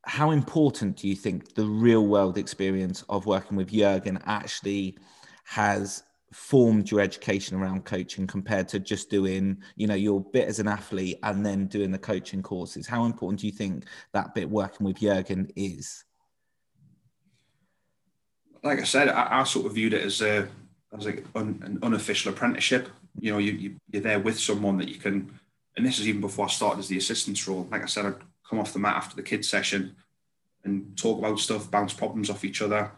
[0.04, 4.98] How important do you think the real world experience of working with Jurgen actually
[5.44, 10.60] has formed your education around coaching compared to just doing you know your bit as
[10.60, 12.88] an athlete and then doing the coaching courses?
[12.88, 16.04] How important do you think that bit working with jurgen is?
[18.64, 20.48] Like i said i, I sort of viewed it as a
[20.98, 22.90] as like un, an unofficial apprenticeship.
[23.20, 25.40] You know you, you you're there with someone that you can
[25.78, 27.68] and this is even before i started as the assistant's role.
[27.72, 28.16] Like i said i'd
[28.50, 29.96] come off the mat after the kids session
[30.66, 32.92] and talk about stuff bounce problems off each other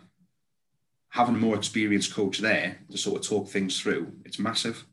[1.09, 4.85] having a more experienced coach there to sort of talk things through, it's massive.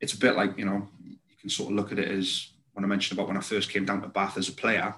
[0.00, 2.84] It's a bit like, you know, you can sort of look at it as when
[2.84, 4.94] I mentioned about when I first came down to Bath as a player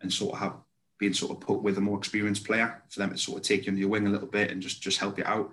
[0.00, 0.54] and sort of have
[0.98, 3.66] being sort of put with a more experienced player for them to sort of take
[3.66, 5.52] you under your wing a little bit and just just help you out.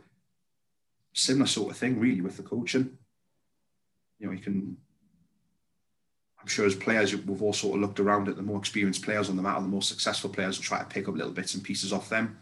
[1.14, 2.98] Similar sort of thing, really, with the coaching.
[4.20, 4.78] You know, you can.
[6.40, 9.28] I'm sure as players, we've all sort of looked around at the more experienced players
[9.28, 11.64] on the mat, the more successful players, and try to pick up little bits and
[11.64, 12.38] pieces off them.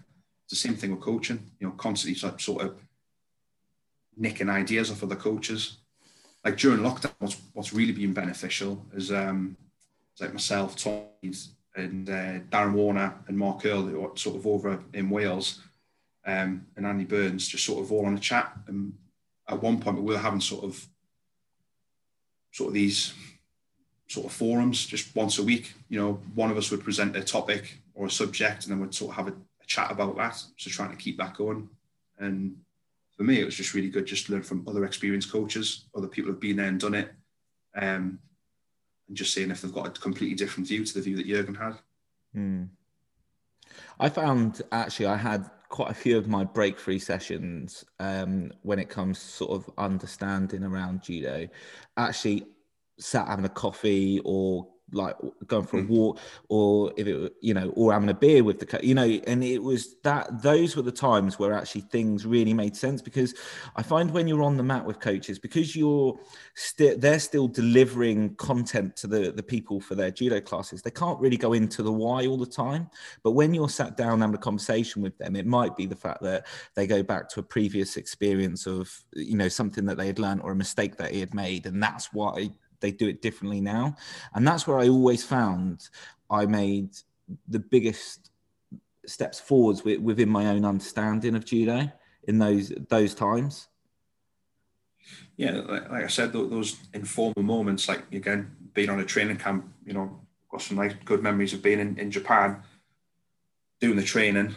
[0.48, 1.52] It's the same thing with coaching.
[1.60, 2.78] You know, constantly sort of
[4.16, 5.80] nicking ideas off other coaches.
[6.46, 9.58] Like during lockdown, what's what's really been beneficial is um,
[10.22, 11.02] like myself, Tom,
[11.76, 15.62] and uh, Darren Warner and Mark Earl, who are sort of over in Wales,
[16.26, 18.54] um, and Andy Burns, just sort of all on a chat.
[18.68, 18.94] And
[19.50, 20.88] at one point, we were having sort of
[22.54, 23.14] sort of these
[24.08, 25.74] sort of forums just once a week.
[25.90, 28.96] You know, one of us would present a topic or a subject, and then we'd
[28.96, 29.36] sort of have a
[29.68, 30.42] chat about that.
[30.58, 31.70] So trying to keep that going.
[32.18, 32.58] And
[33.16, 36.08] for me, it was just really good just to learn from other experienced coaches, other
[36.08, 37.12] people who've been there and done it.
[37.76, 38.20] Um,
[39.08, 41.56] and just seeing if they've got a completely different view to the view that Jurgen
[41.56, 41.78] had.
[42.34, 42.64] Hmm.
[44.00, 48.80] I found actually I had quite a few of my break free sessions um, when
[48.80, 51.48] it comes to sort of understanding around judo.
[51.98, 52.46] Actually,
[53.00, 55.16] sat having a coffee or like
[55.48, 55.90] going for a mm.
[55.90, 59.44] walk or if it you know or having a beer with the you know and
[59.44, 63.36] it was that those were the times where actually things really made sense because
[63.76, 66.18] i find when you're on the mat with coaches because you're
[66.56, 71.20] still they're still delivering content to the the people for their judo classes they can't
[71.20, 72.90] really go into the why all the time
[73.24, 76.22] but when you're sat down having a conversation with them it might be the fact
[76.22, 80.20] that they go back to a previous experience of you know something that they had
[80.20, 83.62] learned or a mistake that he had made and that's why they do it differently
[83.62, 83.96] now.
[84.34, 85.90] And that's where i always found
[86.30, 86.90] i made
[87.48, 88.32] the biggest
[89.06, 91.92] steps forwards within my own understanding of judo
[92.24, 93.68] in those those times.
[95.38, 99.94] Yeah like, i said those informal moments like again being on a training camp you
[99.94, 100.20] know
[100.52, 102.62] got some nice good memories of being in, in japan
[103.80, 104.54] doing the training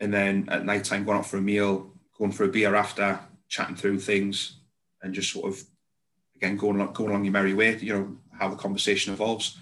[0.00, 3.18] and then at night time going out for a meal going for a beer after
[3.48, 4.58] chatting through things
[5.02, 5.64] and just sort of
[6.38, 7.76] again going along, going along your merry way.
[7.78, 9.58] You know how the conversation evolves,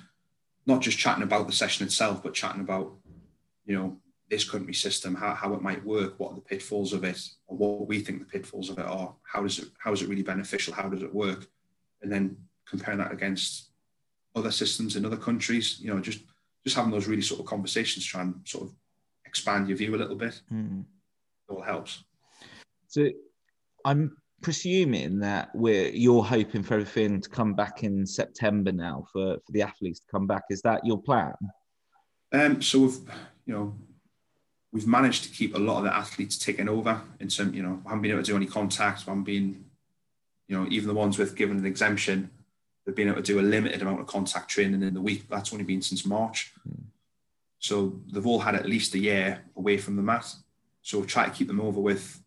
[0.67, 2.93] not just chatting about the session itself, but chatting about
[3.65, 3.97] you know
[4.29, 7.57] this country system, how, how it might work, what are the pitfalls of it, or
[7.57, 9.15] what we think the pitfalls of it are.
[9.23, 10.75] How does it how is it really beneficial?
[10.75, 11.47] How does it work?
[12.03, 12.37] And then
[12.69, 13.71] comparing that against
[14.35, 15.81] other systems in other countries.
[15.81, 16.21] You know, just
[16.65, 18.75] just having those really sort of conversations, try and sort of
[19.25, 20.41] expand your view a little bit.
[20.53, 20.81] Mm.
[20.81, 22.05] It all helps.
[22.89, 23.09] So
[23.85, 29.37] I'm presuming that we're you're hoping for everything to come back in September now for,
[29.45, 30.45] for the athletes to come back.
[30.51, 31.35] Is that your plan?
[32.33, 32.99] Um, so we've
[33.47, 33.75] you know
[34.73, 37.83] we've managed to keep a lot of the athletes taking over in some you know
[37.87, 39.05] I haven't been able to do any contacts.
[39.05, 39.65] Haven't been
[40.49, 42.31] you know even the ones with given an exemption,
[42.85, 45.29] they've been able to do a limited amount of contact training in the week.
[45.29, 46.53] That's only been since March.
[46.63, 46.83] Hmm.
[47.59, 50.33] So they've all had at least a year away from the mat.
[50.83, 52.23] So tried to keep them over with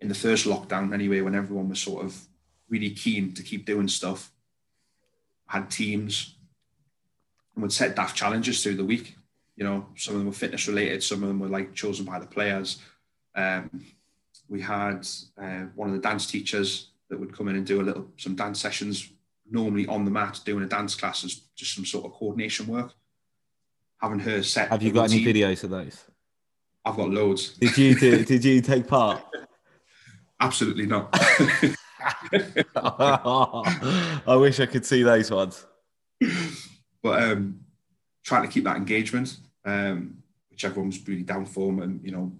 [0.00, 2.18] in the first lockdown anyway, when everyone was sort of
[2.68, 4.30] really keen to keep doing stuff,
[5.46, 6.36] had teams
[7.54, 9.16] and would set daft challenges through the week.
[9.56, 12.18] You know, some of them were fitness related, some of them were like chosen by
[12.18, 12.82] the players.
[13.34, 13.84] Um,
[14.48, 15.06] we had
[15.40, 18.34] uh, one of the dance teachers that would come in and do a little some
[18.36, 19.10] dance sessions,
[19.50, 22.92] normally on the mat, doing a dance class as just some sort of coordination work.
[23.98, 24.68] Having her set.
[24.68, 25.26] Have you got routine.
[25.26, 26.04] any videos of those?
[26.84, 27.54] I've got loads.
[27.54, 29.22] Did you do, did you take part?
[30.40, 31.08] Absolutely not.
[32.76, 35.66] I wish I could see those ones.
[37.02, 37.60] But um,
[38.24, 42.32] trying to keep that engagement, um, which everyone was really down for, and you know,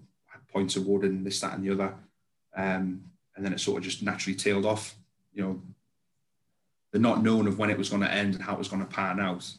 [0.51, 1.93] points awarded and this, that, and the other.
[2.55, 3.03] Um,
[3.35, 4.95] and then it sort of just naturally tailed off.
[5.33, 5.61] You know,
[6.91, 8.85] the not known of when it was going to end and how it was going
[8.85, 9.49] to pan out.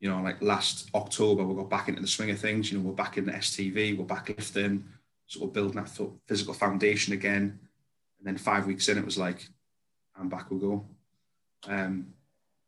[0.00, 2.72] You know, like last October, we got back into the swing of things.
[2.72, 4.84] You know, we're back in the STV, we're back lifting
[5.32, 5.88] sort of building that
[6.26, 7.58] physical foundation again.
[8.18, 9.48] And then five weeks in, it was like,
[10.14, 10.86] I'm back, we'll go.
[11.66, 12.08] Um,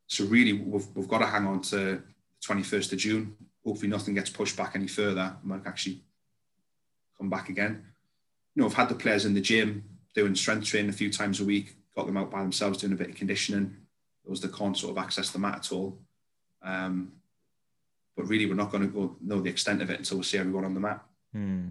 [0.06, 2.02] so really, we've, we've got to hang on to the
[2.46, 3.36] 21st of June.
[3.66, 5.20] Hopefully nothing gets pushed back any further.
[5.20, 6.00] I might actually
[7.18, 7.84] come back again.
[8.54, 11.40] You know, I've had the players in the gym doing strength training a few times
[11.40, 13.76] a week, got them out by themselves doing a bit of conditioning.
[14.26, 15.98] Those that can't sort of access the mat at all.
[16.62, 17.12] Um,
[18.16, 20.38] but really, we're not going to go know the extent of it until we see
[20.38, 21.04] everyone on the mat.
[21.32, 21.70] Hmm.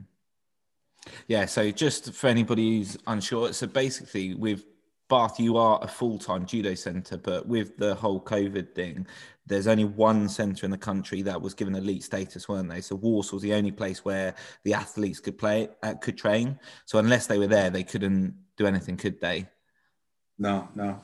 [1.27, 4.65] Yeah, so just for anybody who's unsure, so basically with
[5.09, 9.05] Bath, you are a full time judo centre, but with the whole COVID thing,
[9.45, 12.81] there's only one centre in the country that was given elite status, weren't they?
[12.81, 16.57] So Walsall was the only place where the athletes could play, uh, could train.
[16.85, 19.47] So unless they were there, they couldn't do anything, could they?
[20.39, 21.01] No, no.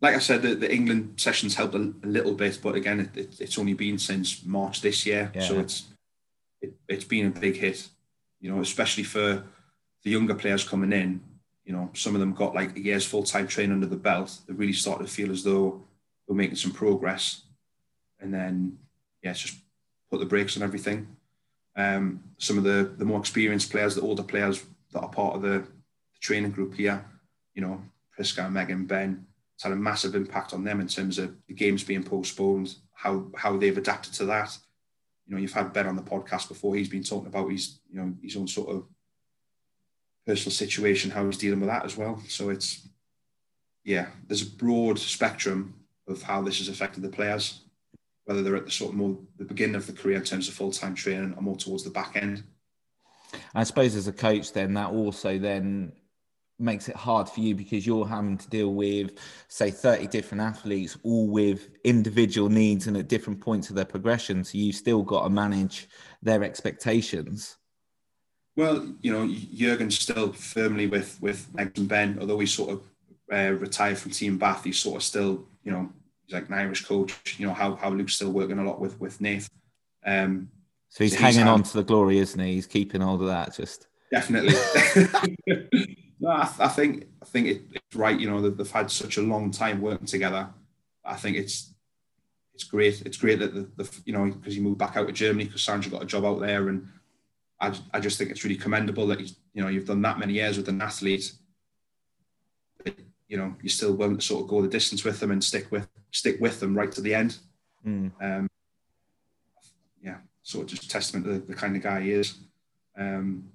[0.00, 3.16] Like I said, the, the England sessions helped a, a little bit, but again, it,
[3.16, 5.42] it, it's only been since March this year, Yeah.
[5.42, 5.84] so it's
[6.60, 7.88] it, it's been a big hit.
[8.46, 9.42] You know, especially for
[10.04, 11.20] the younger players coming in.
[11.64, 14.38] You know, some of them got like a year's full time training under the belt.
[14.46, 15.82] They really started to feel as though
[16.28, 17.42] we're making some progress,
[18.20, 18.78] and then
[19.20, 19.58] yeah, just
[20.08, 21.08] put the brakes on everything.
[21.74, 25.42] Um, some of the the more experienced players, the older players that are part of
[25.42, 27.04] the, the training group here,
[27.52, 27.82] you know,
[28.12, 31.82] Prisca, Megan, Ben, it's had a massive impact on them in terms of the games
[31.82, 34.56] being postponed, how how they've adapted to that.
[35.26, 36.76] You know, you've had Ben on the podcast before.
[36.76, 38.86] He's been talking about his you know his own sort of
[40.26, 42.22] personal situation, how he's dealing with that as well.
[42.28, 42.88] So it's
[43.84, 45.74] yeah, there's a broad spectrum
[46.08, 47.62] of how this has affected the players,
[48.24, 50.54] whether they're at the sort of more the beginning of the career in terms of
[50.54, 52.42] full time training or more towards the back end.
[53.54, 55.92] I suppose as a coach, then that also then
[56.58, 59.12] makes it hard for you because you're having to deal with,
[59.48, 64.42] say, 30 different athletes, all with individual needs and at different points of their progression.
[64.42, 65.88] So you've still got to manage
[66.22, 67.56] their expectations.
[68.56, 72.82] Well, you know, Jurgen's still firmly with with Megs and Ben, although he sort of
[73.30, 74.64] uh, retired from Team Bath.
[74.64, 75.90] He's sort of still, you know,
[76.24, 77.36] he's like an Irish coach.
[77.38, 79.46] You know how how Luke's still working a lot with with Nath.
[80.06, 80.48] Um,
[80.88, 82.54] So he's So he's hanging had- on to the glory, isn't he?
[82.54, 83.54] He's keeping hold of that.
[83.54, 84.54] Just definitely.
[86.18, 88.18] no, I, I think I think it, it's right.
[88.18, 90.48] You know, that they've had such a long time working together.
[91.04, 91.74] I think it's
[92.54, 93.02] it's great.
[93.02, 95.62] It's great that the, the you know because he moved back out to Germany because
[95.62, 96.88] Sandra got a job out there, and
[97.60, 100.34] I, I just think it's really commendable that he's, you know you've done that many
[100.34, 101.32] years with an athlete.
[102.82, 102.94] But,
[103.28, 105.70] you know, you're still willing to sort of go the distance with them and stick
[105.70, 107.38] with stick with them right to the end.
[107.86, 108.10] mm.
[108.22, 108.48] Um,
[110.02, 112.38] yeah, sort of just testament to the, the kind of guy he is.
[112.96, 113.50] Um,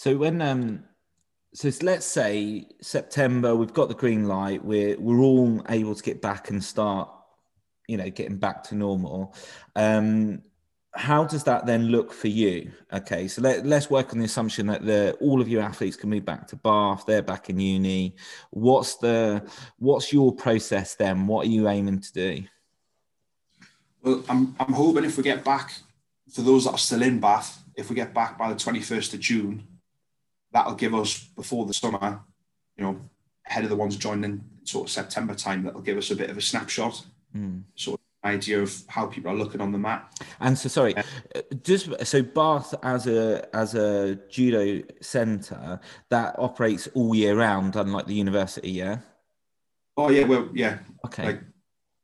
[0.00, 0.84] So when um
[1.52, 6.22] so let's say September, we've got the green light, we're we're all able to get
[6.22, 7.10] back and start,
[7.86, 9.34] you know, getting back to normal.
[9.76, 10.40] Um
[10.94, 12.72] how does that then look for you?
[12.90, 16.08] Okay, so let, let's work on the assumption that the all of your athletes can
[16.08, 18.16] move back to Bath, they're back in uni.
[18.48, 21.26] What's the what's your process then?
[21.26, 22.44] What are you aiming to do?
[24.02, 25.74] Well, I'm, I'm hoping if we get back,
[26.32, 29.20] for those that are still in Bath, if we get back by the 21st of
[29.20, 29.66] June,
[30.52, 32.20] that'll give us before the summer,
[32.76, 33.00] you know,
[33.46, 36.36] ahead of the ones joining sort of September time, that'll give us a bit of
[36.38, 37.04] a snapshot,
[37.36, 37.62] Mm.
[37.76, 40.12] sort of idea of how people are looking on the map.
[40.40, 41.02] And so, sorry, uh,
[41.62, 45.78] just so Bath as a as a judo centre
[46.10, 48.70] that operates all year round, unlike the university.
[48.72, 48.98] Yeah.
[49.96, 51.24] Oh yeah, well yeah, Okay.
[51.24, 51.40] like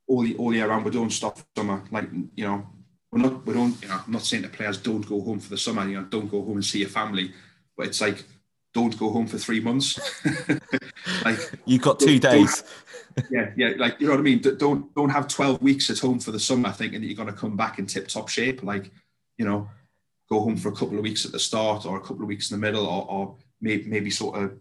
[0.06, 0.85] all the all year round.
[0.85, 1.82] We don't stop summer.
[1.90, 2.66] Like you know,
[3.11, 3.80] we're not we don't.
[3.82, 5.87] You know, I'm not saying to players don't go home for the summer.
[5.88, 7.32] You know, don't go home and see your family.
[7.76, 8.22] But it's like
[8.76, 9.88] don't go home for three months.
[11.24, 12.62] like You've got two don't- days.
[13.30, 14.40] yeah, yeah, like you know what I mean.
[14.40, 17.40] Don't don't have twelve weeks at home for the summer, thinking that you're going to
[17.44, 18.62] come back in tip top shape.
[18.62, 18.90] Like,
[19.38, 19.70] you know,
[20.28, 22.50] go home for a couple of weeks at the start, or a couple of weeks
[22.50, 24.52] in the middle, or, or maybe maybe sort of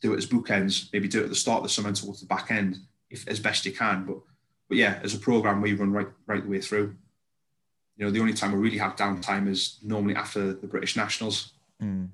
[0.00, 0.88] do it as bookends.
[0.92, 2.78] Maybe do it at the start of the summer and towards the back end,
[3.10, 4.04] if as best you can.
[4.06, 4.18] But
[4.68, 6.94] but yeah, as a program, we run right right the way through.
[7.96, 11.50] You know, the only time we really have downtime is normally after the British Nationals
[11.82, 12.10] Mm.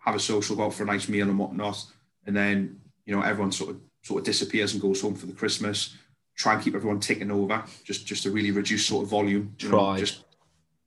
[0.00, 1.84] Have a social, go out for a nice meal and whatnot,
[2.26, 5.32] and then you know everyone sort of sort of disappears and goes home for the
[5.32, 5.96] Christmas.
[6.36, 9.54] Try and keep everyone ticking over, just just to really reduce sort of volume.
[9.58, 9.98] you know, Try.
[9.98, 10.24] just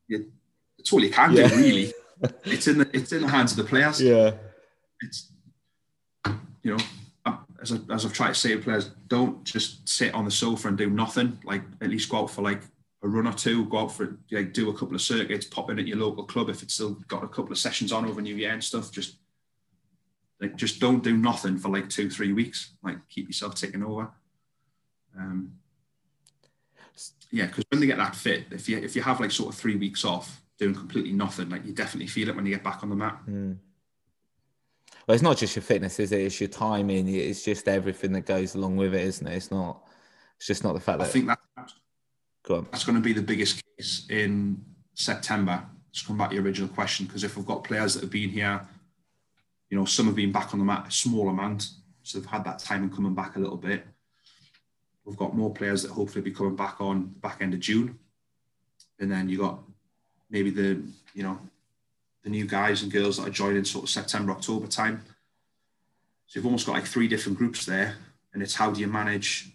[0.10, 1.48] it's all you can Yeah.
[1.48, 1.94] do, really.
[2.46, 4.02] it's in the it's in the hands of the players.
[4.02, 4.32] Yeah.
[5.02, 5.32] It's
[6.64, 6.84] you know.
[7.26, 10.32] Uh, as, I, as I've tried to say to players, don't just sit on the
[10.32, 11.38] sofa and do nothing.
[11.46, 12.62] Like at least go out for like
[13.04, 15.78] a run or two, go out for like do a couple of circuits, pop in
[15.78, 18.36] at your local club if it's still got a couple of sessions on over New
[18.36, 18.92] Year and stuff.
[18.92, 19.18] Just
[20.40, 22.72] like just don't do nothing for like two, three weeks.
[22.82, 24.10] Like keep yourself ticking over.
[25.18, 25.54] Um,
[27.30, 29.60] yeah, because when they get that fit, if you if you have like sort of
[29.60, 32.84] three weeks off doing completely nothing, like you definitely feel it when you get back
[32.84, 33.20] on the mat.
[33.28, 33.58] Mm.
[35.06, 36.22] Well, it's not just your fitness, is it?
[36.22, 37.10] It's your timing.
[37.10, 39.36] It's just everything that goes along with it, isn't it?
[39.36, 39.84] It's not.
[40.38, 41.40] It's just not the fact I think that
[42.44, 42.68] Go on.
[42.72, 44.64] that's going to be the biggest case in
[44.94, 45.64] September.
[45.92, 48.30] Just come back to your original question, because if we've got players that have been
[48.30, 48.62] here,
[49.70, 51.70] you know, some have been back on the mat a small amount,
[52.04, 53.86] so they've had that time and coming back a little bit.
[55.06, 57.98] We've got more players that hopefully be coming back on back end of June,
[59.00, 59.60] and then you got
[60.30, 60.82] maybe the
[61.14, 61.40] you know
[62.24, 65.04] the new guys and girls that are joining sort of September October time.
[66.28, 67.96] So you've almost got like three different groups there,
[68.34, 69.53] and it's how do you manage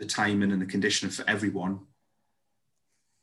[0.00, 1.78] the timing and the conditioning for everyone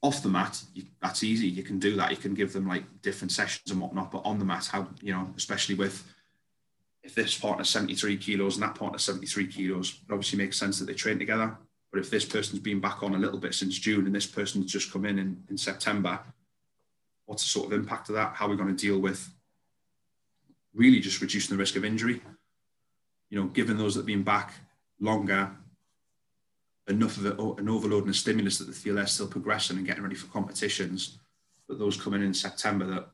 [0.04, 1.48] off the mat, you, that's easy.
[1.48, 2.12] You can do that.
[2.12, 4.12] You can give them like different sessions and whatnot.
[4.12, 6.04] But on the mat, how you know, especially with
[7.04, 10.86] if this partner's 73 kilos and that partner's 73 kilos, it obviously makes sense that
[10.86, 11.58] they train together.
[11.92, 14.72] But if this person's been back on a little bit since June and this person's
[14.72, 16.20] just come in in, in September,
[17.26, 18.36] what's the sort of impact of that?
[18.36, 19.30] How are we going to deal with
[20.74, 22.22] really just reducing the risk of injury?
[23.30, 24.54] You know, given those that have been back
[25.00, 25.52] longer,
[26.88, 29.86] enough of it, an overload and a stimulus that they feel they're still progressing and
[29.86, 31.20] getting ready for competitions,
[31.68, 33.10] but those coming in September that,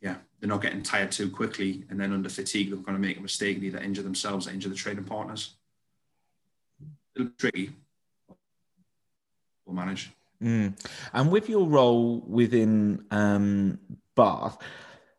[0.00, 3.18] yeah, they're not getting tired too quickly and then under fatigue, they're going to make
[3.18, 5.54] a mistake and either injure themselves or injure the training partners.
[7.16, 7.70] A little tricky.
[9.64, 10.10] We'll manage.
[10.42, 10.78] Mm.
[11.12, 13.78] And with your role within um,
[14.14, 14.58] Bath,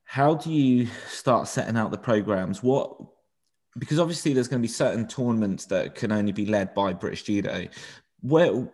[0.03, 2.63] how do you start setting out the programs?
[2.63, 2.95] What
[3.79, 7.23] because obviously there's going to be certain tournaments that can only be led by British
[7.23, 7.67] Judo.
[8.21, 8.67] Where,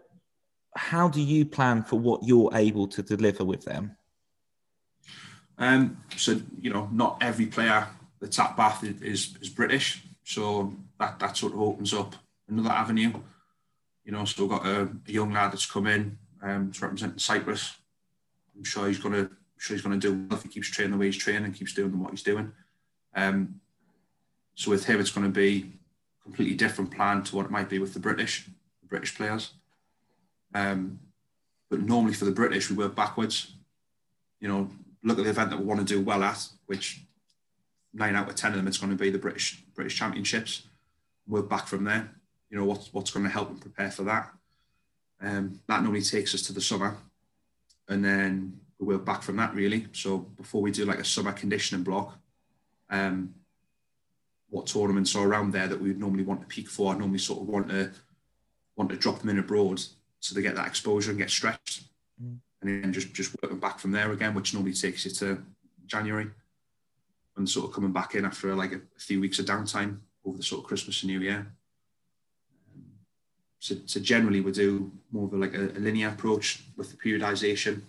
[0.76, 3.96] how do you plan for what you're able to deliver with them?
[5.58, 7.88] Um, so you know, not every player
[8.20, 12.16] that's at Bath is, is British, so that that sort of opens up
[12.50, 13.14] another avenue.
[14.04, 17.76] You know, so got a, a young lad that's come in um, to represent Cyprus.
[18.56, 20.98] I'm sure he's gonna, I'm sure he's gonna do well if he keeps training the
[20.98, 22.52] way he's training, keeps doing what he's doing.
[23.16, 23.62] Um,
[24.56, 25.72] so with him, it's going to be
[26.24, 28.46] completely different plan to what it might be with the British,
[28.82, 29.52] the British players.
[30.54, 31.00] Um,
[31.70, 33.54] but normally for the British, we work backwards.
[34.40, 34.70] You know,
[35.04, 37.02] look at the event that we want to do well at, which
[37.94, 40.64] nine out of ten of them, it's going to be the British British Championships.
[41.28, 42.10] Work back from there.
[42.50, 44.32] You know what's what's going to help them prepare for that.
[45.22, 46.98] Um, that normally takes us to the summer,
[47.88, 49.88] and then we work back from that really.
[49.94, 52.18] So before we do like a summer conditioning block,
[52.90, 53.34] um,
[54.56, 56.94] what tournaments are around there that we would normally want to peak for.
[56.94, 57.92] I normally sort of want to
[58.78, 59.82] want to drop them in abroad
[60.22, 61.84] so they get that exposure and get stretched,
[62.24, 62.38] mm.
[62.62, 65.44] and then just just working back from there again, which normally takes you to
[65.88, 66.28] January,
[67.36, 70.38] and sort of coming back in after like a, a few weeks of downtime over
[70.38, 71.46] the sort of Christmas and New Year.
[73.60, 76.98] So, so generally we do more of a, like a, a linear approach with the
[76.98, 77.82] periodization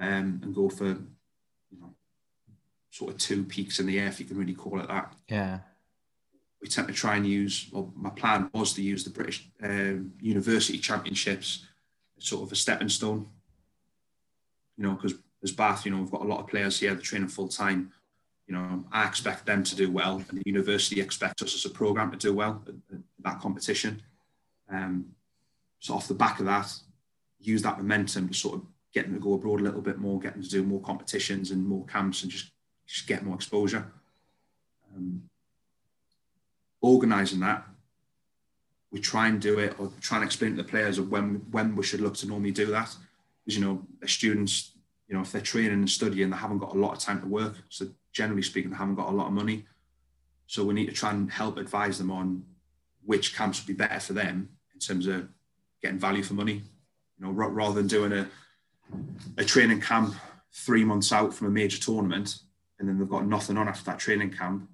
[0.00, 1.94] um, and go for you know
[2.90, 5.12] sort of two peaks in the air if you can really call it that.
[5.28, 5.60] Yeah
[6.62, 10.12] we tend to try and use, well, my plan was to use the British um,
[10.20, 11.66] University Championships
[12.16, 13.26] as sort of a stepping stone.
[14.76, 17.02] You know, because as Bath, you know, we've got a lot of players here that
[17.02, 17.92] training full time.
[18.46, 21.70] You know, I expect them to do well, and the university expects us as a
[21.70, 24.00] program to do well at, at that competition.
[24.70, 25.06] Um,
[25.80, 26.72] so off the back of that,
[27.40, 30.20] use that momentum to sort of get them to go abroad a little bit more,
[30.20, 32.52] get them to do more competitions and more camps, and just
[32.86, 33.90] just get more exposure.
[34.94, 35.22] Um,
[36.82, 37.64] organising that,
[38.90, 41.74] we try and do it or try and explain to the players of when when
[41.74, 42.94] we should look to normally do that.
[43.44, 44.72] Because you know, the students,
[45.08, 47.26] you know, if they're training and studying, they haven't got a lot of time to
[47.26, 47.54] work.
[47.70, 49.64] So generally speaking, they haven't got a lot of money.
[50.46, 52.44] So we need to try and help advise them on
[53.04, 55.28] which camps would be better for them in terms of
[55.80, 56.62] getting value for money.
[57.18, 58.28] You know, rather than doing a
[59.38, 60.14] a training camp
[60.52, 62.40] three months out from a major tournament
[62.78, 64.68] and then they've got nothing on after that training camp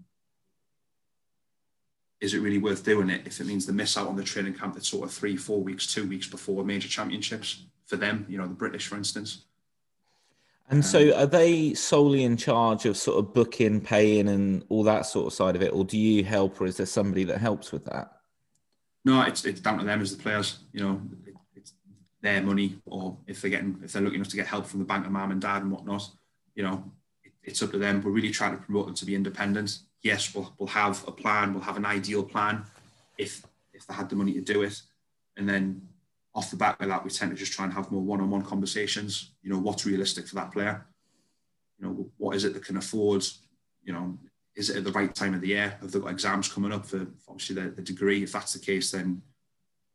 [2.21, 4.55] is it really worth doing it if it means they miss out on the training
[4.55, 8.37] camp that's sort of three, four weeks, two weeks before major championships for them, you
[8.37, 9.45] know, the British, for instance.
[10.71, 14.83] And so um, are they solely in charge of sort of booking, paying and all
[14.83, 15.73] that sort of side of it?
[15.73, 18.13] Or do you help or is there somebody that helps with that?
[19.05, 21.01] No, it's, it's down to them as the players, you know,
[21.55, 21.73] it's
[22.21, 24.85] their money or if they're getting, if they're looking enough to get help from the
[24.85, 26.11] bank of mom and dad and whatnot,
[26.55, 26.85] you know,
[27.45, 28.03] it's up to them.
[28.03, 31.53] We're really trying to promote them to be independent yes, we'll, we'll have a plan,
[31.53, 32.65] we'll have an ideal plan
[33.17, 34.81] if if they had the money to do it.
[35.37, 35.83] And then
[36.35, 39.33] off the back of that, we tend to just try and have more one-on-one conversations.
[39.43, 40.85] You know, what's realistic for that player?
[41.79, 43.25] You know, what is it that can afford?
[43.85, 44.19] You know,
[44.57, 45.77] is it at the right time of the year?
[45.81, 48.25] Have they got exams coming up for obviously the, the degree?
[48.25, 49.23] If that's the case, then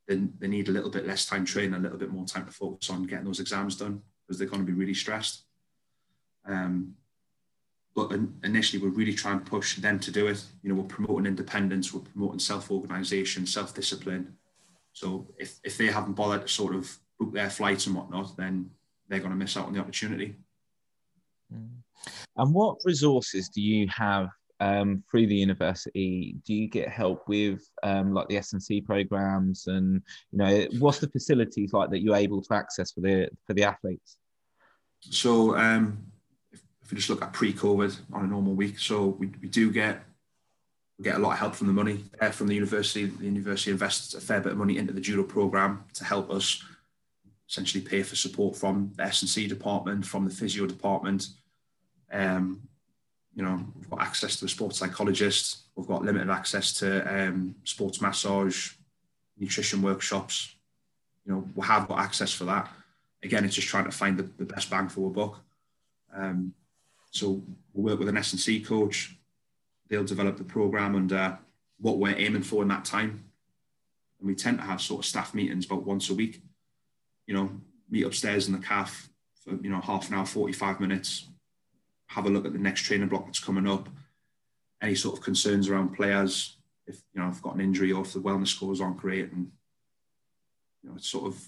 [0.08, 2.52] then they need a little bit less time training, a little bit more time to
[2.52, 5.44] focus on getting those exams done because they're going to be really stressed.
[6.46, 6.96] Um,
[7.96, 8.12] but
[8.44, 10.44] initially we're really trying to push them to do it.
[10.64, 14.36] You know, we're promoting independence, we're promoting self-organisation, self-discipline.
[14.94, 18.72] So if, if they haven't bothered to sort of book their flights and whatnot, then
[19.08, 20.36] they're going to miss out on the opportunity.
[21.54, 21.70] Mm.
[22.36, 24.30] And what resources do you have
[24.60, 26.36] um, through the university?
[26.46, 31.10] Do you get help with um, like the S&C programs, and you know, what's the
[31.10, 34.18] facilities like that you're able to access for the for the athletes?
[35.02, 35.98] So um,
[36.96, 40.04] just look at pre-COVID on a normal week, so we, we do get
[40.98, 43.06] we get a lot of help from the money uh, from the university.
[43.06, 46.64] The university invests a fair bit of money into the judo program to help us
[47.50, 51.30] essentially pay for support from the S and C department, from the physio department.
[52.12, 52.62] Um,
[53.36, 55.64] you know, we've got access to a sports psychologist.
[55.76, 58.74] We've got limited access to um, sports massage,
[59.38, 60.56] nutrition workshops.
[61.26, 62.72] You know, we have got access for that.
[63.24, 65.40] Again, it's just trying to find the, the best bang for a buck.
[66.16, 66.54] Um,
[67.14, 67.44] so
[67.74, 69.16] we work with an S and C coach.
[69.88, 71.36] They'll develop the program and uh,
[71.80, 73.24] what we're aiming for in that time.
[74.20, 76.42] And we tend to have sort of staff meetings about once a week.
[77.28, 77.52] You know,
[77.90, 79.10] meet upstairs in the calf
[79.44, 81.30] for you know half an hour, forty five minutes.
[82.08, 83.90] Have a look at the next training block that's coming up.
[84.82, 86.58] Any sort of concerns around players,
[86.88, 89.52] if you know, I've got an injury or if the wellness scores aren't great, and
[90.82, 91.48] you know, it's sort of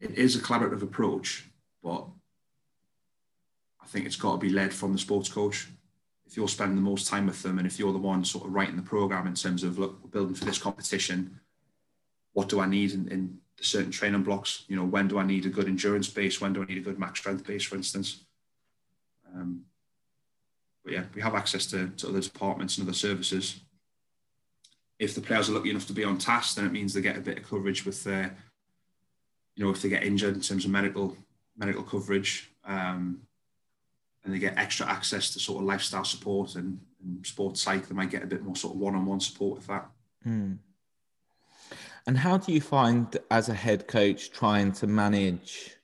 [0.00, 1.48] it is a collaborative approach,
[1.80, 2.06] but
[3.82, 5.68] I think it's got to be led from the sports coach.
[6.26, 8.54] If you're spending the most time with them, and if you're the one sort of
[8.54, 11.40] writing the program in terms of look, we're building for this competition,
[12.32, 14.64] what do I need in, in the certain training blocks?
[14.68, 16.40] You know, when do I need a good endurance base?
[16.40, 18.24] When do I need a good max strength base, for instance?
[19.34, 19.64] Um,
[20.84, 23.60] but yeah, we have access to, to other departments and other services.
[24.98, 27.16] If the players are lucky enough to be on TASS, then it means they get
[27.16, 28.36] a bit of coverage with their,
[29.56, 31.16] you know, if they get injured in terms of medical
[31.56, 32.50] medical coverage.
[32.64, 33.22] Um,
[34.24, 37.94] and they get extra access to sort of lifestyle support and, and sports psych, they
[37.94, 39.88] might get a bit more sort of one-on-one support with that.
[40.26, 40.58] Mm.
[42.06, 45.76] And how do you find as a head coach trying to manage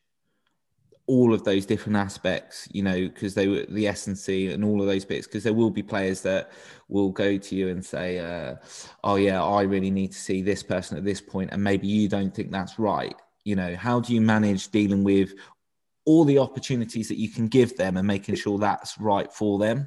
[1.07, 4.62] all of those different aspects, you know, because they were the S and C and
[4.62, 6.53] all of those bits, because there will be players that
[6.89, 8.57] will go to you and say, uh,
[9.05, 11.89] oh yeah, I really need to see this person at this point," point, and maybe
[11.89, 13.14] you don't think that's right.
[13.45, 15.32] You know, how do you manage dealing with
[16.09, 19.86] all the opportunities that you can give them and making sure that's right for them?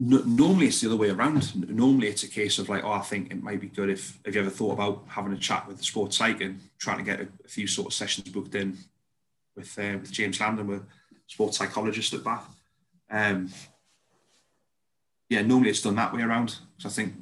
[0.00, 1.54] No, normally it's the other way around.
[1.70, 4.34] Normally it's a case of like, oh, I think it might be good if have
[4.34, 7.20] you ever thought about having a chat with the sports psych and trying to get
[7.20, 8.76] a, a few sort of sessions booked in
[9.54, 10.82] with uh, with James Landon, with
[11.28, 12.48] sports psychologist at Bath.
[13.08, 13.48] Um,
[15.28, 16.56] yeah, normally it's done that way around.
[16.78, 17.14] So I think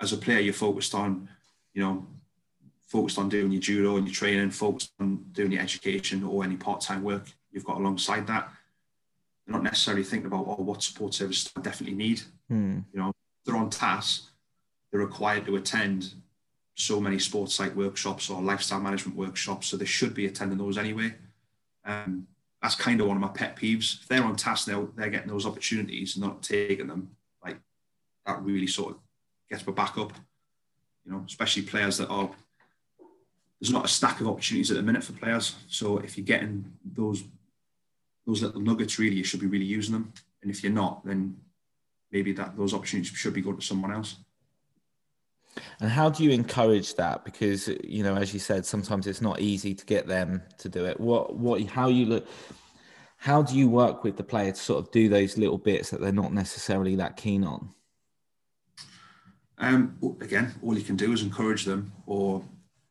[0.00, 1.28] as a player, you're focused on,
[1.74, 2.06] you know,
[2.86, 6.56] focused on doing your judo and your training, focused on doing your education or any
[6.56, 8.50] part-time work you've got alongside that.
[9.46, 12.22] They're not necessarily thinking about, oh, what support services I definitely need.
[12.48, 12.80] Hmm.
[12.92, 13.12] You know,
[13.44, 14.30] they're on TASS,
[14.90, 16.12] they're required to attend
[16.74, 20.78] so many sports psych workshops or lifestyle management workshops, so they should be attending those
[20.78, 21.14] anyway.
[21.84, 22.26] Um,
[22.62, 24.00] that's kind of one of my pet peeves.
[24.02, 27.10] If they're on TASS, they're, they're getting those opportunities and not taking them.
[27.42, 27.58] Like
[28.26, 29.00] that really sort of
[29.50, 30.12] gets my back up.
[31.04, 32.30] You know, especially players that are
[33.60, 35.56] there's not a stack of opportunities at the minute for players.
[35.66, 37.24] So if you're getting those
[38.28, 40.12] those little nuggets, really, you should be really using them.
[40.42, 41.34] And if you're not, then
[42.12, 44.16] maybe that those opportunities should be going to someone else.
[45.80, 47.24] And how do you encourage that?
[47.24, 50.84] Because you know, as you said, sometimes it's not easy to get them to do
[50.84, 51.00] it.
[51.00, 52.28] What what how you look
[53.16, 56.00] how do you work with the player to sort of do those little bits that
[56.00, 57.70] they're not necessarily that keen on?
[59.58, 62.44] Um, again, all you can do is encourage them or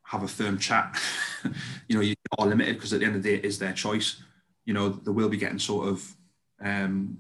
[0.04, 1.00] have a firm chat.
[1.88, 3.72] you know, you are limited because at the end of the day, it is their
[3.72, 4.22] choice.
[4.68, 6.14] You know, they will be getting sort of,
[6.62, 7.18] um,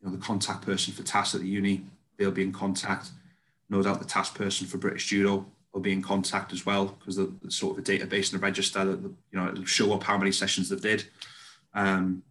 [0.00, 1.84] you know, the contact person for TASS at the uni.
[2.18, 3.10] They'll be in contact.
[3.70, 7.16] No doubt the TASS person for British Judo will be in contact as well because
[7.16, 10.02] the, the sort of a database and a register that you know it'll show up
[10.02, 11.04] how many sessions they've did.
[11.72, 12.24] Um,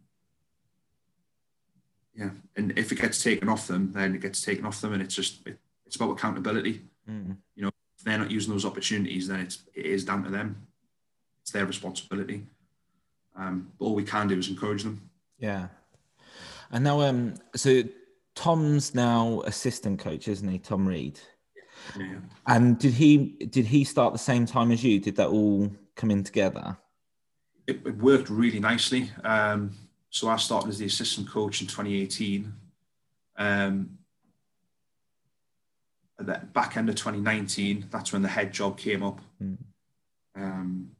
[2.14, 5.02] yeah, and if it gets taken off them, then it gets taken off them, and
[5.02, 6.82] it's just it, it's about accountability.
[7.10, 7.38] Mm.
[7.56, 10.68] You know, if they're not using those opportunities, then it's it is down to them.
[11.42, 12.46] It's their responsibility.
[13.36, 15.10] Um, all we can do is encourage them.
[15.40, 15.68] Yeah.
[16.72, 17.84] And now, um, so
[18.36, 20.60] Tom's now assistant coach, isn't he?
[20.60, 21.20] Tom Reed.
[21.98, 22.20] Yeah.
[22.48, 23.18] And did he
[23.50, 25.00] did he start the same time as you?
[25.00, 26.78] Did that all come in together?
[27.68, 29.12] It, it worked really nicely.
[29.24, 29.72] Um,
[30.10, 32.54] so I started as the assistant coach in 2018.
[33.38, 33.98] Um,
[36.20, 39.22] at the back end of 2019, that's when the head job came up.
[39.42, 39.58] Mm.
[40.36, 40.92] Um,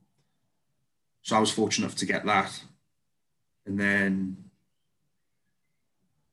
[1.22, 2.62] so I was fortunate enough to get that.
[3.66, 4.38] And then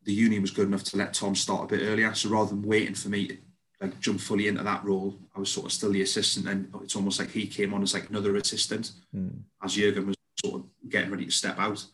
[0.05, 2.15] the uni was good enough to let Tom start a bit earlier.
[2.15, 3.37] So rather than waiting for me to
[3.81, 6.49] like jump fully into that role, I was sort of still the assistant.
[6.49, 9.41] And it's almost like he came on as like another assistant Mm.
[9.63, 11.85] as Jurgen was sort of getting ready to step out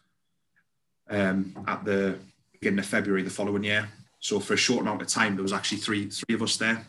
[1.10, 2.18] um, at the
[2.52, 3.88] beginning of February the following year.
[4.20, 6.86] So for a short amount of time, there was actually three three of us there.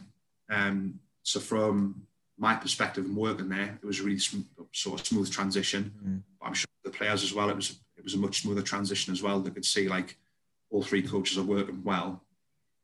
[0.49, 2.05] Um, so from
[2.37, 5.93] my perspective and working there, it was a really sm- sort of smooth transition.
[6.05, 6.21] Mm.
[6.39, 9.13] But I'm sure the players as well, it was it was a much smoother transition
[9.13, 9.39] as well.
[9.39, 10.17] They could see like
[10.69, 12.21] all three coaches are working well,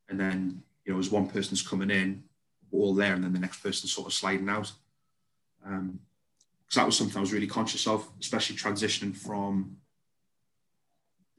[0.10, 2.24] and then you know, as one person's coming in,
[2.72, 4.72] we're all there, and then the next person sort of sliding out.
[5.66, 5.99] Um,
[6.64, 9.76] because that was something I was really conscious of, especially transitioning from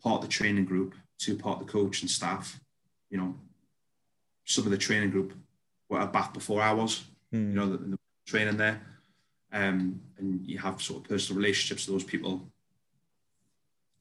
[0.02, 2.60] part of the training group to part of the coach and staff.
[3.08, 3.34] You know,
[4.44, 5.32] some of the training group
[5.88, 7.04] were at Bath before I was.
[7.32, 7.48] Mm.
[7.50, 8.80] You know, the, the training there,
[9.52, 12.48] um, and you have sort of personal relationships with those people.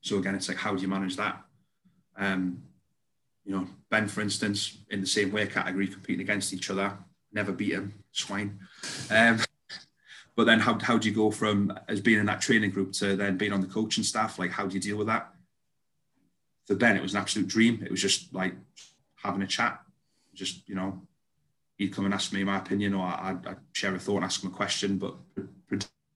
[0.01, 1.41] So again, it's like how do you manage that?
[2.17, 2.63] Um,
[3.45, 6.97] you know, Ben, for instance, in the same weight category, competing against each other,
[7.33, 8.59] never beat him, swine.
[9.09, 9.39] Um,
[10.35, 13.15] but then how, how do you go from as being in that training group to
[13.15, 14.37] then being on the coaching staff?
[14.37, 15.33] Like, how do you deal with that?
[16.67, 17.81] For Ben, it was an absolute dream.
[17.83, 18.53] It was just like
[19.15, 19.81] having a chat.
[20.33, 21.01] Just, you know,
[21.81, 24.43] he'd come and ask me my opinion or I'd, I'd share a thought and ask
[24.43, 24.99] him a question.
[24.99, 25.15] But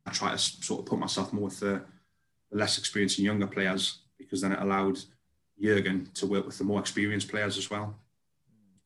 [0.05, 1.81] I try to sort of put myself more with the,
[2.51, 4.99] the less experienced and younger players because then it allowed
[5.59, 7.95] Jurgen to work with the more experienced players as well.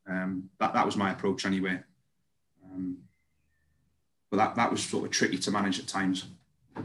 [0.07, 1.81] Um, that, that was my approach anyway.
[2.63, 2.99] Um,
[4.31, 6.27] but that, that was sort of tricky to manage at times.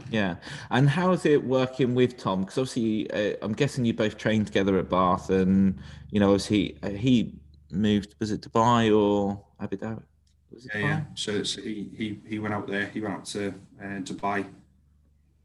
[0.09, 0.35] Yeah,
[0.71, 2.41] and how is it working with Tom?
[2.41, 5.79] Because obviously, uh, I'm guessing you both trained together at Bath, and
[6.11, 7.33] you know, he uh, he
[7.71, 8.15] moved?
[8.19, 10.03] Was it Dubai or Abu Dhabi?
[10.51, 11.01] Was it yeah, yeah.
[11.15, 12.87] So, so, he, he he went out there.
[12.87, 13.49] He went out to
[13.81, 14.45] uh, Dubai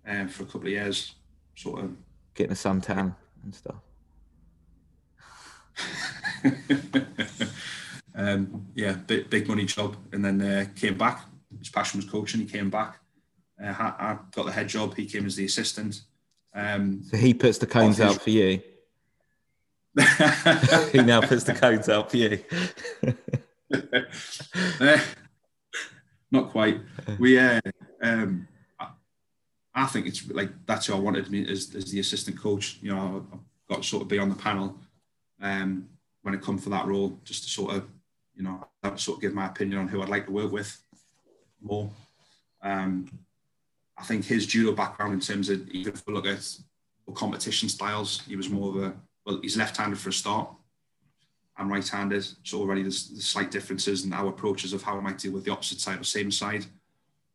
[0.06, 1.14] uh, for a couple of years,
[1.54, 1.90] sort of
[2.34, 3.76] getting a suntan and stuff.
[8.14, 11.24] um, yeah, big, big money job, and then uh, came back.
[11.58, 12.40] His passion was coaching.
[12.40, 12.98] He came back.
[13.62, 14.96] Uh, I got the head job.
[14.96, 16.02] He came as the assistant.
[16.54, 18.62] Um, so he puts the cones out for you.
[19.96, 22.44] He now puts the out for you.
[26.30, 26.80] not quite.
[27.18, 27.60] We, uh,
[28.00, 28.46] um,
[28.78, 28.88] I,
[29.74, 32.78] I think it's like that's who I wanted me as, as the assistant coach.
[32.80, 33.38] You know, I've
[33.68, 34.78] got to sort of be on the panel
[35.40, 35.88] um,
[36.22, 37.88] when it comes for that role, just to sort of,
[38.36, 38.64] you know,
[38.96, 40.80] sort of give my opinion on who I'd like to work with
[41.60, 41.90] more.
[42.62, 43.10] Um,
[43.98, 46.56] I think his judo background in terms of even if we look at
[47.14, 50.48] competition styles, he was more of a well, he's left-handed for a start.
[51.56, 55.18] I'm right-handed, so already there's, there's slight differences in our approaches of how I might
[55.18, 56.64] deal with the opposite side or same side.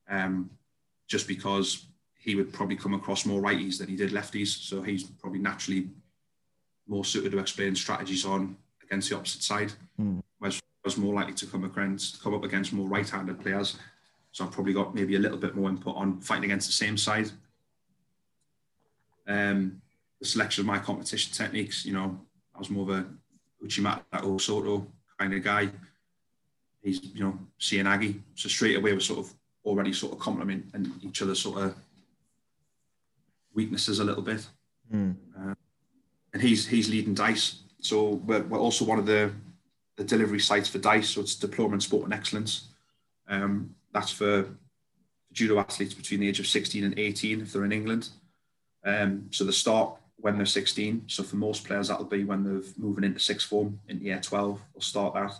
[0.09, 0.49] Um,
[1.07, 1.85] just because
[2.17, 5.89] he would probably come across more righties than he did lefties, so he's probably naturally
[6.87, 9.73] more suited to explain strategies on against the opposite side.
[9.99, 10.23] Mm.
[10.39, 13.77] Whereas was more likely to come against come up against more right-handed players.
[14.31, 16.97] So I've probably got maybe a little bit more input on fighting against the same
[16.97, 17.31] side.
[19.27, 19.81] Um,
[20.25, 22.19] the selection of my competition techniques, you know,
[22.55, 23.05] I was more of a
[23.63, 24.87] Uchimata Osoto
[25.19, 25.69] kind of guy.
[26.81, 28.19] He's, you know, seoi nage.
[28.33, 31.75] So straight away we're sort of already sort of complementing each other's sort of
[33.53, 34.47] weaknesses a little bit.
[34.91, 35.15] Mm.
[35.37, 35.55] Uh,
[36.33, 37.61] and he's he's leading DiSE.
[37.79, 39.31] So we're, we're also one of the,
[39.95, 41.13] the delivery sites for DiSE.
[41.13, 42.69] So it's Diploma in Sport and Excellence.
[43.27, 44.47] Um, that's for
[45.31, 48.09] judo athletes between the age of 16 and 18 if they're in England.
[48.83, 51.03] Um, so the start when they're 16.
[51.07, 54.61] So for most players, that'll be when they're moving into sixth form in year 12.
[54.73, 55.33] They'll start that.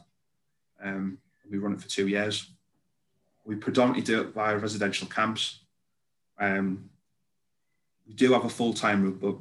[0.84, 1.18] Um,
[1.50, 2.52] we run it for two years.
[3.46, 5.60] We predominantly do it via residential camps.
[6.40, 6.90] Um,
[8.08, 9.36] we do have a full time route, but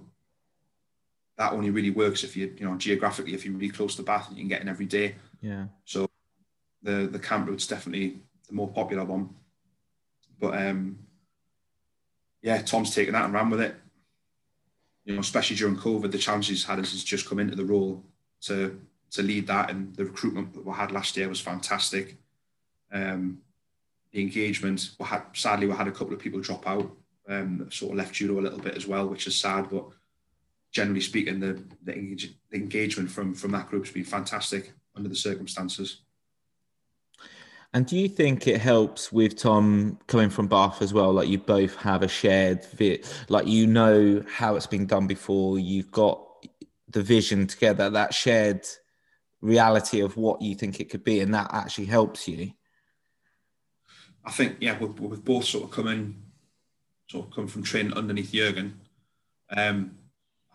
[1.37, 4.28] that only really works if you, you know, geographically, if you're really close to Bath
[4.28, 5.16] and you can get in every day.
[5.41, 5.66] Yeah.
[5.85, 6.09] So
[6.82, 9.30] the the camp route's definitely the more popular one.
[10.39, 10.99] But um,
[12.43, 13.74] yeah, Tom's taken that and ran with it.
[15.05, 18.02] You know, especially during COVID, the challenges he's had he's just come into the role
[18.42, 18.80] to
[19.11, 22.16] to lead that, and the recruitment that we had last year was fantastic.
[22.90, 23.38] Um,
[24.12, 26.90] the engagement, we had sadly we had a couple of people drop out,
[27.28, 29.68] um, sort of left judo a little bit as well, which is sad.
[29.70, 29.84] But
[30.70, 36.03] generally speaking, the the, the engagement from from that group's been fantastic under the circumstances.
[37.75, 41.12] And do you think it helps with Tom coming from Bath as well?
[41.12, 45.59] Like you both have a shared bit, like you know how it's been done before.
[45.59, 46.25] You've got
[46.89, 48.64] the vision together, that shared
[49.41, 52.53] reality of what you think it could be, and that actually helps you.
[54.25, 56.22] I think yeah, we've, we've both sort of come in,
[57.11, 58.81] sort of come from training underneath Jurgen.
[59.51, 59.97] Um,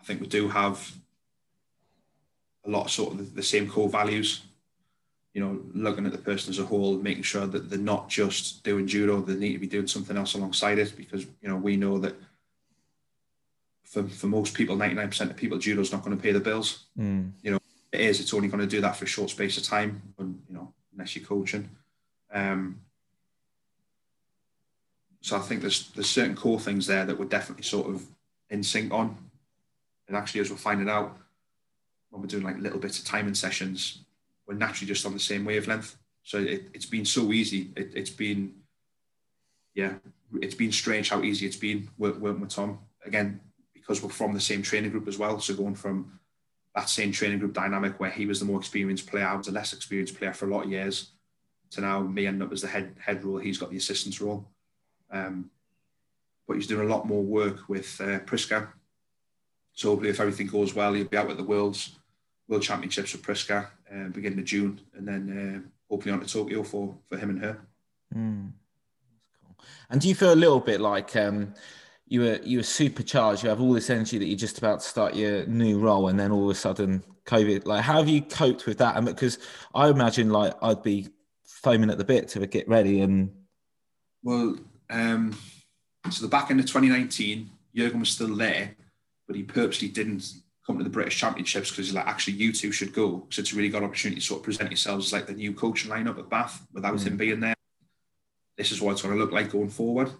[0.00, 0.90] I think we do have
[2.64, 4.40] a lot of sort of the same core values
[5.34, 8.64] you know, looking at the person as a whole, making sure that they're not just
[8.64, 11.76] doing judo, they need to be doing something else alongside it because, you know, we
[11.76, 12.16] know that
[13.84, 16.86] for, for most people, 99% of people, judo is not going to pay the bills.
[16.98, 17.32] Mm.
[17.42, 17.58] You know,
[17.92, 20.40] it is, it's only going to do that for a short space of time, when,
[20.48, 21.68] you know, unless you're coaching.
[22.32, 22.80] Um,
[25.20, 28.06] so I think there's there's certain core things there that we're definitely sort of
[28.48, 29.16] in sync on.
[30.08, 31.16] And actually, as we're finding out
[32.10, 34.04] when we're doing like little bits of timing sessions,
[34.50, 35.96] we're naturally just on the same wavelength.
[36.24, 37.70] So it, it's been so easy.
[37.76, 38.52] It, it's been,
[39.74, 39.94] yeah,
[40.42, 42.80] it's been strange how easy it's been working with Tom.
[43.06, 43.40] Again,
[43.72, 45.38] because we're from the same training group as well.
[45.38, 46.18] So going from
[46.74, 49.52] that same training group dynamic where he was the more experienced player, I was a
[49.52, 51.12] less experienced player for a lot of years,
[51.70, 53.38] to now me ending up as the head head role.
[53.38, 54.48] He's got the assistant's role.
[55.12, 55.48] Um,
[56.48, 58.72] but he's doing a lot more work with uh, Prisca.
[59.74, 61.99] So hopefully, if everything goes well, he'll be out at the Worlds
[62.50, 66.64] World Championships with Prisca uh, beginning of June, and then uh, hopefully on to Tokyo
[66.64, 67.60] for for him and her.
[68.14, 68.50] Mm.
[69.40, 69.64] Cool.
[69.88, 71.54] And do you feel a little bit like um,
[72.08, 73.44] you were you were supercharged?
[73.44, 76.18] You have all this energy that you're just about to start your new role, and
[76.18, 77.66] then all of a sudden COVID.
[77.66, 78.96] Like, how have you coped with that?
[78.96, 79.38] And because
[79.72, 81.08] I imagine like I'd be
[81.44, 83.30] foaming at the bit to get ready and.
[84.22, 84.58] Well,
[84.90, 85.38] um,
[86.10, 88.74] so the back end of 2019, Jurgen was still there,
[89.26, 90.34] but he purposely didn't
[90.70, 93.52] come to the British Championships because he's like, actually, you two should go So it's
[93.52, 96.18] a really good opportunity to sort of present yourselves as like the new coaching lineup
[96.18, 97.06] at Bath without mm.
[97.06, 97.54] him being there.
[98.56, 100.10] This is what it's going to look like going forward.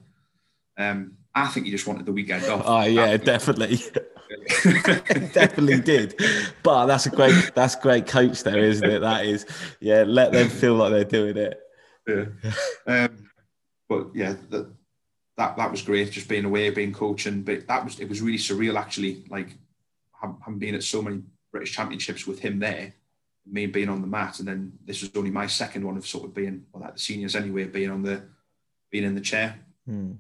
[0.77, 2.63] Um, I think he just wanted the weekend off.
[2.65, 3.77] Oh yeah, definitely.
[5.33, 6.21] definitely did.
[6.63, 9.01] But that's a great that's great coach there, isn't it?
[9.01, 9.47] That is,
[9.81, 11.61] yeah, let them feel like they're doing it.
[12.07, 12.27] Yeah.
[12.87, 13.31] Um,
[13.89, 14.73] but yeah, that,
[15.37, 17.43] that that was great, just being away, being coaching.
[17.43, 19.25] But that was it was really surreal actually.
[19.29, 19.57] Like
[20.21, 22.95] having been at so many British championships with him there,
[23.47, 26.25] me being on the mat, and then this was only my second one of sort
[26.25, 28.23] of being well, like the seniors anyway, being on the
[28.91, 29.59] being in the chair.
[29.87, 30.13] Hmm.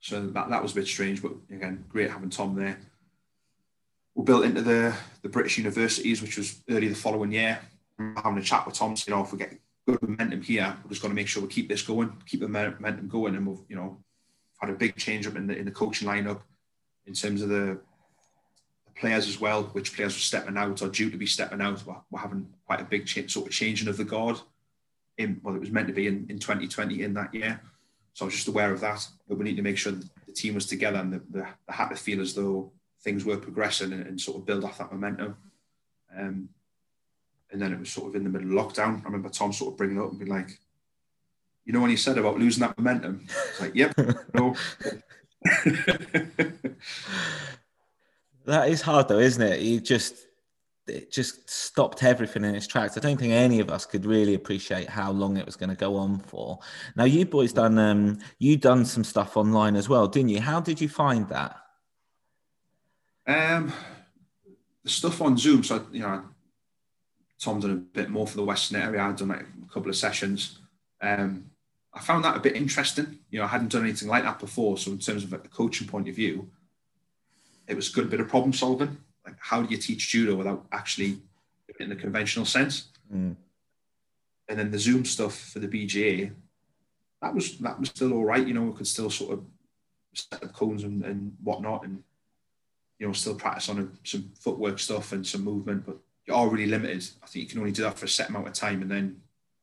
[0.00, 2.78] So that, that was a bit strange, but again, great having Tom there.
[4.14, 7.60] We built into the, the British universities, which was early the following year.
[7.98, 9.56] Having a chat with Tom, you know, if we get
[9.86, 12.48] good momentum here, we're just going to make sure we keep this going, keep the
[12.48, 13.98] momentum going, and we've, you know,
[14.60, 16.40] had a big change up in the in the coaching lineup
[17.06, 17.80] in terms of the
[19.02, 19.64] players as well.
[19.64, 21.84] Which players were stepping out or due to be stepping out?
[21.84, 24.40] We're, we're having quite a big sort of changing of the guard.
[25.18, 27.60] In well, it was meant to be in, in 2020 in that year.
[28.14, 29.06] So I was just aware of that.
[29.28, 31.88] But we need to make sure the team was together and the, the, the had
[31.88, 32.70] to feel as though
[33.02, 35.36] things were progressing and, and sort of build off that momentum.
[36.16, 36.48] Um,
[37.50, 39.00] and then it was sort of in the middle of lockdown.
[39.00, 40.58] I remember Tom sort of bringing it up and being like,
[41.64, 43.94] you know, when you said about losing that momentum, it's like, yep,
[44.34, 44.54] no.
[48.46, 49.60] that is hard though, isn't it?
[49.60, 50.26] You just
[50.86, 52.96] it just stopped everything in its tracks.
[52.96, 55.76] I don't think any of us could really appreciate how long it was going to
[55.76, 56.58] go on for.
[56.96, 60.40] Now, you boys done um, you done some stuff online as well, didn't you?
[60.40, 61.56] How did you find that?
[63.26, 63.72] Um,
[64.82, 65.62] the stuff on Zoom.
[65.62, 66.24] So you know,
[67.40, 69.02] Tom done a bit more for the Western area.
[69.02, 70.58] I'd done like a couple of sessions.
[71.00, 71.50] Um,
[71.94, 73.18] I found that a bit interesting.
[73.30, 74.78] You know, I hadn't done anything like that before.
[74.78, 76.50] So in terms of like, a coaching point of view,
[77.68, 80.66] it was a good bit of problem solving like how do you teach judo without
[80.72, 81.18] actually
[81.78, 82.88] in the conventional sense?
[83.12, 83.36] Mm.
[84.48, 86.32] And then the Zoom stuff for the BJA,
[87.20, 88.46] that was that was still all right.
[88.46, 89.44] You know, we could still sort of
[90.14, 92.02] set up cones and, and whatnot, and
[92.98, 95.86] you know, still practice on some footwork stuff and some movement.
[95.86, 97.08] But you're all really limited.
[97.22, 99.20] I think you can only do that for a set amount of time, and then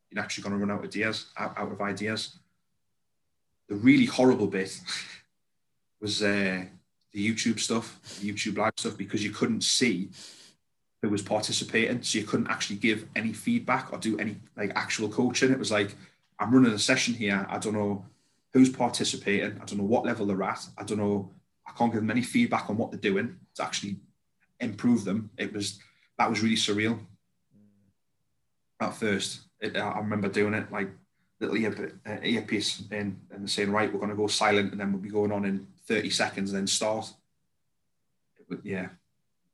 [0.09, 1.27] you're actually going to run out of ideas.
[1.37, 2.37] Out, out of ideas.
[3.67, 4.79] The really horrible bit
[6.01, 6.63] was uh,
[7.11, 10.09] the YouTube stuff, the YouTube live stuff, because you couldn't see
[11.01, 12.01] who was participating.
[12.03, 15.51] So you couldn't actually give any feedback or do any like actual coaching.
[15.51, 15.95] It was like,
[16.39, 17.45] I'm running a session here.
[17.49, 18.05] I don't know
[18.53, 19.59] who's participating.
[19.61, 20.65] I don't know what level they're at.
[20.77, 21.31] I don't know.
[21.67, 23.97] I can't give them any feedback on what they're doing to actually
[24.59, 25.29] improve them.
[25.37, 25.79] It was
[26.17, 26.99] that was really surreal
[28.79, 29.41] at first.
[29.59, 30.89] It, I remember doing it like
[31.39, 31.93] little ear,
[32.23, 35.31] earpiece in and saying, right, we're going to go silent and then we'll be going
[35.31, 37.11] on in 30 seconds and then start.
[38.47, 38.89] But yeah,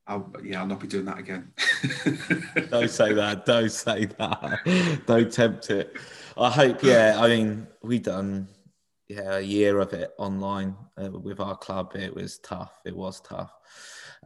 [0.06, 1.52] I'll, yeah, I'll not be doing that again.
[2.70, 3.46] don't say that.
[3.46, 5.02] Don't say that.
[5.08, 5.98] Don't tempt it.
[6.38, 8.48] I hope, yeah, I mean, we done
[9.08, 11.96] yeah a year of it online uh, with our club.
[11.96, 12.82] It was tough.
[12.86, 13.52] It was tough.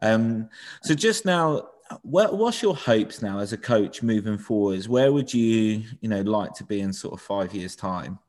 [0.02, 0.50] Um,
[0.84, 1.70] so just now,
[2.02, 4.90] what, what's your hopes now as a coach moving forwards?
[4.90, 8.20] Where would you, you know, like to be in sort of five years' time?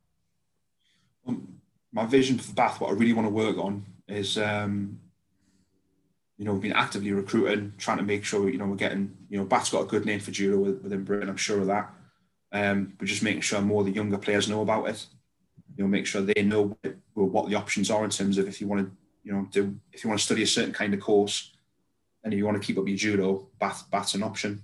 [1.27, 1.60] Um,
[1.93, 5.01] my vision for Bath, what I really want to work on is, um,
[6.37, 9.39] you know, we've been actively recruiting, trying to make sure, you know, we're getting, you
[9.39, 11.93] know, Bath's got a good name for judo within Britain, I'm sure of that.
[12.53, 15.07] Um, but just making sure more of the younger players know about it.
[15.77, 16.77] You know, make sure they know
[17.15, 20.03] what the options are in terms of if you want to, you know, do if
[20.03, 21.53] you want to study a certain kind of course,
[22.25, 24.63] and if you want to keep up your judo, Bath Bath's an option.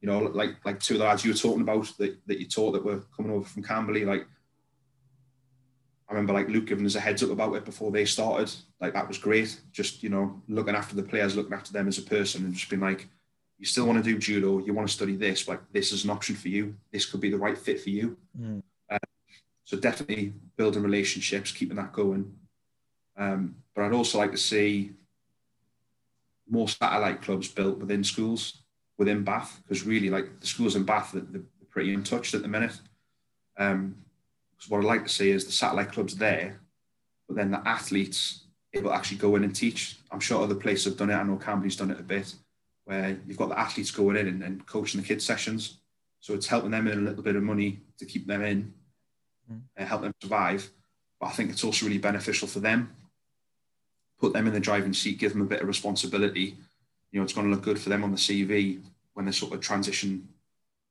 [0.00, 2.46] You know, like like two of the lads you were talking about that, that you
[2.46, 4.26] taught that were coming over from Camberley, like
[6.08, 8.52] I remember like Luke giving us a heads up about it before they started.
[8.80, 9.60] Like that was great.
[9.72, 12.70] Just you know, looking after the players, looking after them as a person, and just
[12.70, 13.08] being like,
[13.58, 16.10] you still want to do judo, you want to study this, like this is an
[16.10, 16.76] option for you.
[16.92, 18.16] This could be the right fit for you.
[18.38, 18.62] Mm.
[18.90, 18.98] Uh,
[19.64, 22.32] so definitely building relationships, keeping that going.
[23.16, 24.92] Um, but I'd also like to see
[26.48, 28.62] more satellite clubs built within schools,
[28.98, 32.48] within Bath, because really, like the schools in Bath, they're, they're pretty untouched at the
[32.48, 32.78] minute.
[33.58, 33.96] Um,
[34.56, 36.60] because what I'd like to see is the satellite clubs there,
[37.28, 38.44] but then the athletes
[38.74, 39.96] able to actually go in and teach.
[40.10, 41.14] I'm sure other places have done it.
[41.14, 42.34] I know Camberley's done it a bit,
[42.84, 45.78] where you've got the athletes going in and, and coaching the kids sessions.
[46.20, 48.72] So it's helping them in a little bit of money to keep them in
[49.50, 49.60] Mm.
[49.76, 50.68] and help them survive.
[51.20, 52.94] But I think it's also really beneficial for them.
[54.18, 56.56] Put them in the driving seat, give them a bit of responsibility.
[57.12, 58.80] You know, it's going to look good for them on the CV
[59.14, 60.28] when they sort of transition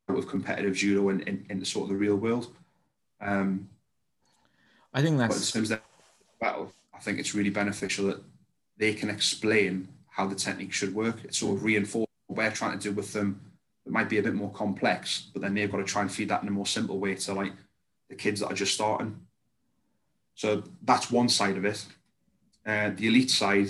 [0.10, 2.56] out of competitive judo and, and into sort of the real world.
[3.26, 3.70] Um,
[4.94, 5.82] I think but in terms of
[6.40, 8.22] battle, I think it's really beneficial that
[8.78, 11.26] they can explain how the technique should work.
[11.26, 13.42] It sort of reinforces what we're trying to do with them.
[13.86, 16.30] It might be a bit more complex, but then they've got to try and feed
[16.30, 17.54] that in a more simple way to like
[18.10, 19.20] the kids that are just starting.
[20.36, 21.86] So that's one side of it.
[22.66, 23.70] Uh, the elite side,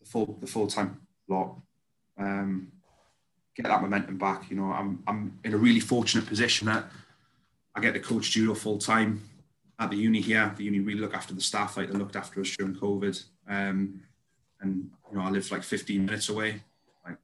[0.00, 1.56] the full the full time lot,
[2.18, 2.70] um,
[3.56, 4.50] get that momentum back.
[4.50, 6.84] You know, I'm I'm in a really fortunate position that
[7.74, 9.22] I get to coach judo full time
[9.78, 10.52] at the uni here.
[10.56, 13.22] The uni really look after the staff like they looked after us during COVID.
[13.48, 14.00] Um,
[14.60, 16.62] and you know, I live like 15 minutes away.
[17.04, 17.16] Like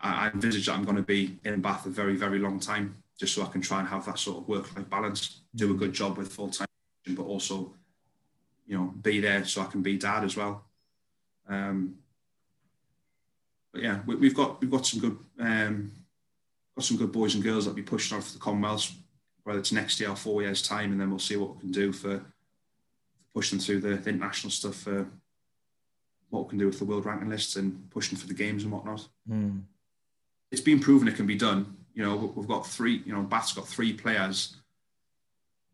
[0.00, 2.96] I, I envisage that I'm going to be in Bath a very, very long time,
[3.18, 5.92] just so I can try and have that sort of work-life balance, do a good
[5.92, 6.66] job with full time,
[7.08, 7.72] but also,
[8.66, 10.64] you know, be there so I can be dad as well.
[11.48, 11.94] Um,
[13.72, 15.92] but yeah, we, we've got we've got some good um,
[16.76, 18.92] got some good boys and girls that be pushing on for the Commonwealths,
[19.48, 21.70] whether it's next year or four years time, and then we'll see what we can
[21.72, 22.20] do for
[23.34, 25.06] pushing through the, the international stuff for
[26.28, 28.70] what we can do with the world ranking lists and pushing for the games and
[28.70, 29.08] whatnot.
[29.28, 29.62] Mm.
[30.52, 31.78] It's been proven it can be done.
[31.94, 33.02] You know, we- we've got three.
[33.06, 34.54] You know, Bath's got three players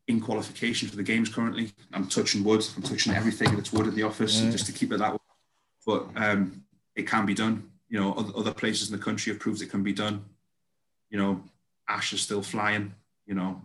[0.07, 1.72] in qualification for the games currently.
[1.93, 2.64] I'm touching wood.
[2.77, 4.51] I'm touching everything that's wood in the office Yeah.
[4.53, 5.18] just to keep it that way.
[5.85, 6.62] But um,
[6.95, 7.70] it can be done.
[7.89, 10.25] You know, other, other places in the country have proved it can be done.
[11.11, 11.43] You know,
[11.89, 12.95] Ash is still flying.
[13.27, 13.62] You know,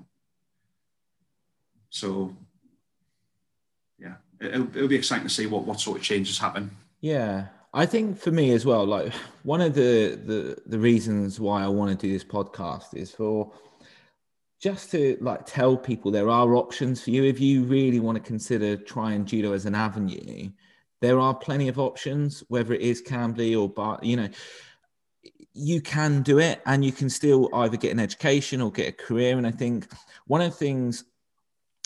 [1.90, 2.36] so
[4.00, 6.72] yeah, it- it'll, it'll be exciting to see what what sort of changes happen.
[7.02, 11.64] Yeah, I think for me as well, like one of the the the reasons why
[11.64, 13.52] I want to do this podcast is for
[14.62, 18.24] just to like tell people there are options for you if you really want to
[18.24, 20.50] consider trying judo as an avenue.
[21.02, 24.28] There are plenty of options, whether it is Camberley or Bar, you know,
[25.54, 28.92] you can do it and you can still either get an education or get a
[28.92, 29.38] career.
[29.38, 29.88] And I think
[30.28, 31.04] one of the things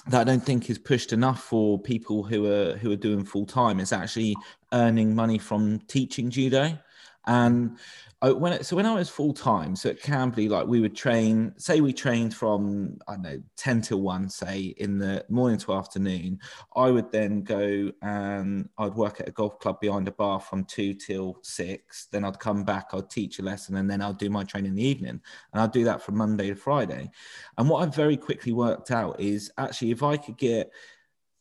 [0.07, 3.45] that I don't think is pushed enough for people who are who are doing full
[3.45, 4.35] time is actually
[4.73, 6.77] earning money from teaching judo.
[7.25, 7.77] And
[8.23, 10.95] I, when it, so when I was full time, so at Camberley, like we would
[10.95, 11.53] train.
[11.57, 15.73] Say we trained from I don't know ten till one, say in the morning to
[15.73, 16.39] afternoon.
[16.73, 20.63] I would then go and I'd work at a golf club behind a bar from
[20.63, 22.07] two till six.
[22.11, 24.75] Then I'd come back, I'd teach a lesson, and then I'd do my training in
[24.75, 25.19] the evening.
[25.51, 27.11] And I'd do that from Monday to Friday.
[27.57, 30.71] And what I've very quickly worked out is actually if I could get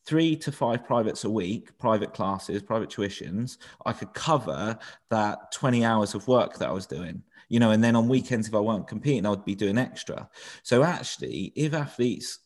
[0.07, 4.79] three to five privates a week, private classes, private tuitions, I could cover
[5.11, 7.23] that 20 hours of work that I was doing.
[7.49, 10.29] You know, and then on weekends, if I weren't competing, I'd be doing extra.
[10.63, 12.39] So actually, if athletes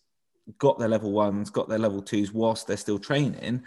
[0.59, 3.63] got their level ones, got their level twos whilst they're still training,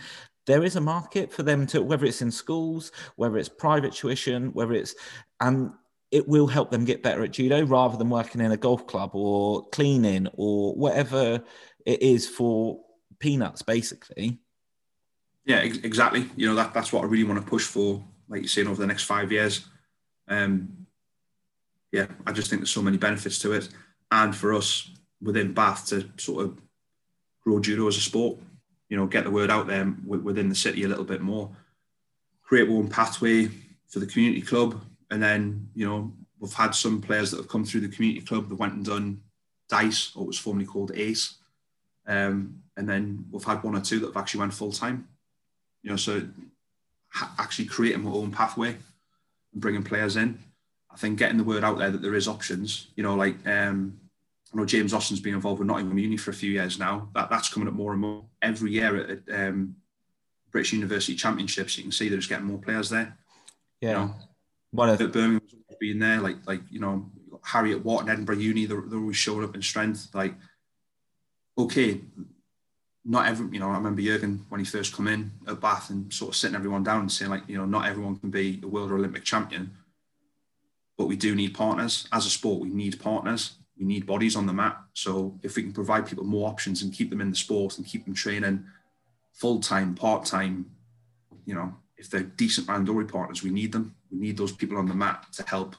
[0.46, 4.52] there is a market for them to, whether it's in schools, whether it's private tuition,
[4.54, 4.96] whether it's,
[5.40, 5.72] and
[6.12, 9.12] it will help them get better at judo rather than working in a golf club
[9.14, 11.42] or cleaning or whatever
[11.86, 12.80] it is for
[13.20, 14.40] peanuts, basically.
[15.46, 16.30] Yeah, ex- exactly.
[16.36, 18.82] You know that that's what I really want to push for, like you're saying, over
[18.82, 19.66] the next five years.
[20.28, 20.86] Um,
[21.92, 23.70] yeah, I just think there's so many benefits to it,
[24.12, 24.92] and for us
[25.22, 26.62] within Bath to sort of
[27.44, 28.38] grow judo as a sport.
[28.90, 31.50] You know, get the word out there wi- within the city a little bit more.
[32.44, 33.50] Create one pathway
[33.88, 37.66] for the community club, and then you know we've had some players that have come
[37.66, 39.22] through the community club that went and done
[39.70, 41.36] DiSE, or what was formerly called AASE,
[42.08, 45.08] um, and then we've had one or two that have actually went full time.
[45.84, 46.22] You know, so
[47.10, 50.40] ha- actually creating my own pathway and bringing players in.
[50.92, 52.88] I think getting the word out there that there is options.
[52.96, 54.00] You know, like um,
[54.54, 57.10] I know James Austin's been involved with Nottingham Uni for a few years now.
[57.14, 59.76] That that's coming up more and more every year at, um,
[60.52, 61.78] British University Championships.
[61.78, 63.16] You can see that there's getting more players there.
[63.82, 63.90] Yeah.
[63.90, 64.16] You know,
[64.72, 67.10] One of at Birmingham's being there, like like you know
[67.46, 70.10] Heriot-Watt and Edinburgh Uni, they're, they're always showing up in strength.
[70.14, 70.36] Like,
[71.60, 72.02] okay,
[73.06, 76.12] not every you know I remember Jurgen when he first come in at Bath and
[76.14, 78.68] sort of sitting everyone down and saying like you know not everyone can be a
[78.68, 79.72] world or Olympic champion,
[80.98, 82.08] but we do need partners.
[82.12, 83.56] As a sport, we need partners.
[83.78, 84.78] We need bodies on the mat.
[84.94, 87.88] So if we can provide people more options and keep them in the sport and
[87.88, 88.66] keep them training
[89.32, 90.70] full time, part time,
[91.46, 93.96] you know, if they're decent randori partners, we need them.
[94.12, 95.78] We need those people on the mat to help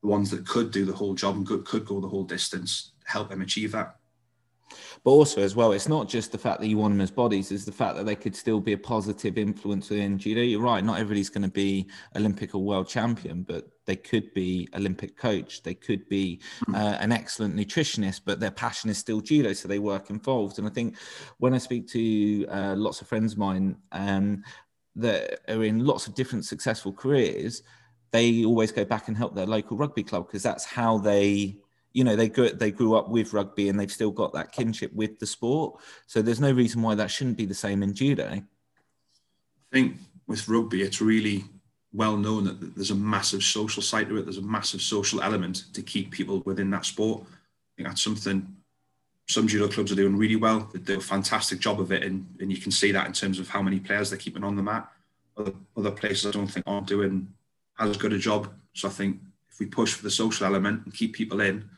[0.00, 2.92] the ones that could do the whole job and could, could go the whole distance,
[3.04, 3.96] help them achieve that.
[5.04, 7.50] But also, as well, it's not just the fact that you want them as bodies;
[7.50, 10.42] it's the fact that they could still be a positive influence within judo.
[10.42, 14.68] You're right; not everybody's going to be Olympic or world champion, but they could be
[14.74, 15.64] Olympic coach.
[15.64, 16.40] They could be
[16.72, 20.60] uh, an excellent nutritionist, but their passion is still judo, so they work involved.
[20.60, 20.96] And I think
[21.38, 24.44] when I speak to uh, lots of friends of mine um,
[24.94, 27.64] that are in lots of different successful careers,
[28.12, 31.56] they always go back and help their local rugby club because that's how they
[31.92, 34.92] you know they grew they grew up with rugby and they've still got that kinship
[34.94, 35.80] with the sport.
[36.06, 38.28] So there's no reason why that shouldn't be the same in judo.
[38.28, 38.42] I
[39.72, 41.44] think with rugby, it's really
[41.92, 44.22] well known that there's a massive social side to it.
[44.22, 47.22] There's a massive social element to keep people within that sport.
[47.22, 48.56] I think that's something
[49.28, 50.68] some judo clubs are doing really well.
[50.72, 53.38] They do a fantastic job of it, and, and you can see that in terms
[53.38, 54.90] of how many players they're keeping on the mat.
[55.36, 57.28] Other, other places I don't think aren't doing
[57.78, 58.52] as good a job.
[58.74, 59.18] So I think
[59.50, 61.68] if we push for the social element and keep people in,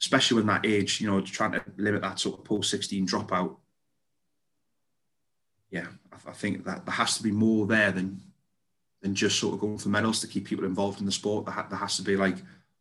[0.00, 3.56] especially when that age, you know, trying to limit that sort of post 16 dropout.
[5.70, 8.20] Yeah, I, I think that there has to be more there than
[9.02, 11.46] than just sort of going for medals to keep people involved in the sport.
[11.46, 12.36] There, ha- there has to be like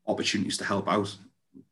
[0.06, 1.16] opportunities to help out,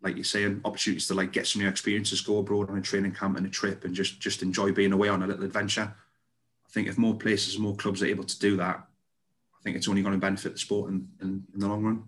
[0.01, 3.11] like you're saying, opportunities to like get some new experiences, go abroad on a training
[3.11, 5.93] camp and a trip, and just just enjoy being away on a little adventure.
[6.65, 9.87] I think if more places, more clubs are able to do that, I think it's
[9.87, 12.03] only going to benefit the sport in, in, in the long run.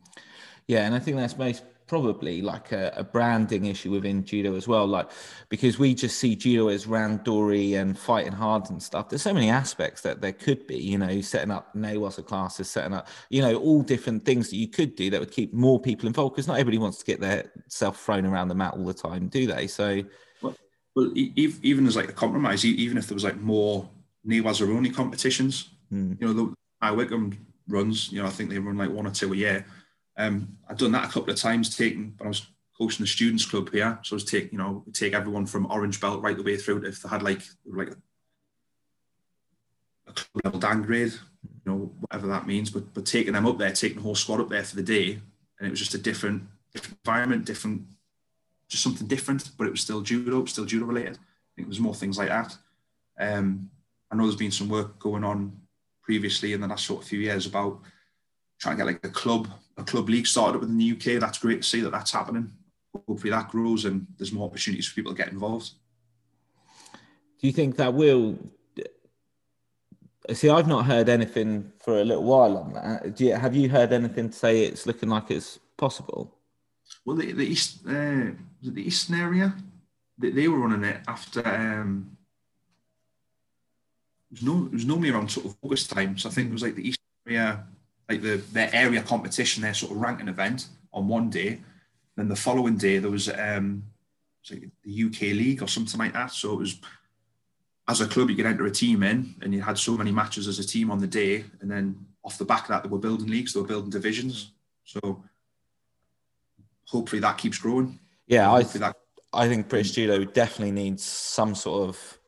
[0.68, 4.68] Yeah, and I think that's most probably like a, a, branding issue within judo as
[4.68, 5.10] well like
[5.50, 9.10] because we just see judo as randori and fighting hard and stuff.
[9.10, 12.94] There's so many aspects that there could be you know setting up Newaza classes setting
[12.94, 16.06] up you know all different things that you could do that would keep more people
[16.06, 18.94] involved because not everybody wants to get their self thrown around the mat all the
[18.94, 19.66] time do they?
[19.66, 20.04] So
[20.44, 20.56] well,
[20.96, 23.90] well even as like a compromise even if there was like more
[24.28, 26.14] Newaza only competitions hmm.
[26.20, 27.36] you know the High Wycombe
[27.68, 29.66] runs you know I think they run like one or two a year
[30.20, 32.46] um, I've done that a couple of times, taking, but I was
[32.78, 33.98] coaching the students club here.
[34.04, 36.84] So I was take, you know, take everyone from orange belt right the way through.
[36.84, 37.94] If they had like, like
[40.08, 43.72] a club level downgrade, you know, whatever that means, but, but taking them up there,
[43.72, 45.22] taking the whole squad up there for the day.
[45.58, 46.44] And it was just a different,
[46.74, 47.84] different environment, different,
[48.68, 51.16] just something different, but it was still judo, still judo related.
[51.16, 52.58] I think there's more things like that.
[53.18, 53.70] Um,
[54.12, 55.60] I know there's been some work going on
[56.04, 57.80] previously in the last sort of few years about
[58.60, 59.48] trying to get like a club
[59.80, 61.20] a club league started up in the UK.
[61.20, 62.52] That's great to see that that's happening.
[63.08, 65.72] Hopefully that grows and there's more opportunities for people to get involved.
[67.40, 68.38] Do you think that will?
[70.34, 73.16] See, I've not heard anything for a little while on that.
[73.16, 76.36] Do you, have you heard anything to say it's looking like it's possible?
[77.06, 79.56] Well, the, the east, uh, the eastern area,
[80.18, 81.48] they, they, were running it after.
[81.48, 82.18] Um,
[84.30, 86.18] it was no, it was normally around sort of August time.
[86.18, 87.66] So I think it was like the eastern area
[88.10, 91.60] like the their area competition, their sort of ranking event on one day.
[92.16, 93.84] Then the following day there was um
[94.42, 96.32] was like the UK League or something like that.
[96.32, 96.80] So it was
[97.88, 100.48] as a club you could enter a team in and you had so many matches
[100.48, 103.00] as a team on the day and then off the back of that they were
[103.00, 104.52] building leagues, they were building divisions.
[104.84, 105.24] So
[106.86, 108.00] hopefully that keeps growing.
[108.28, 108.96] Yeah, I th- that-
[109.32, 112.20] I think British Judo definitely needs some sort of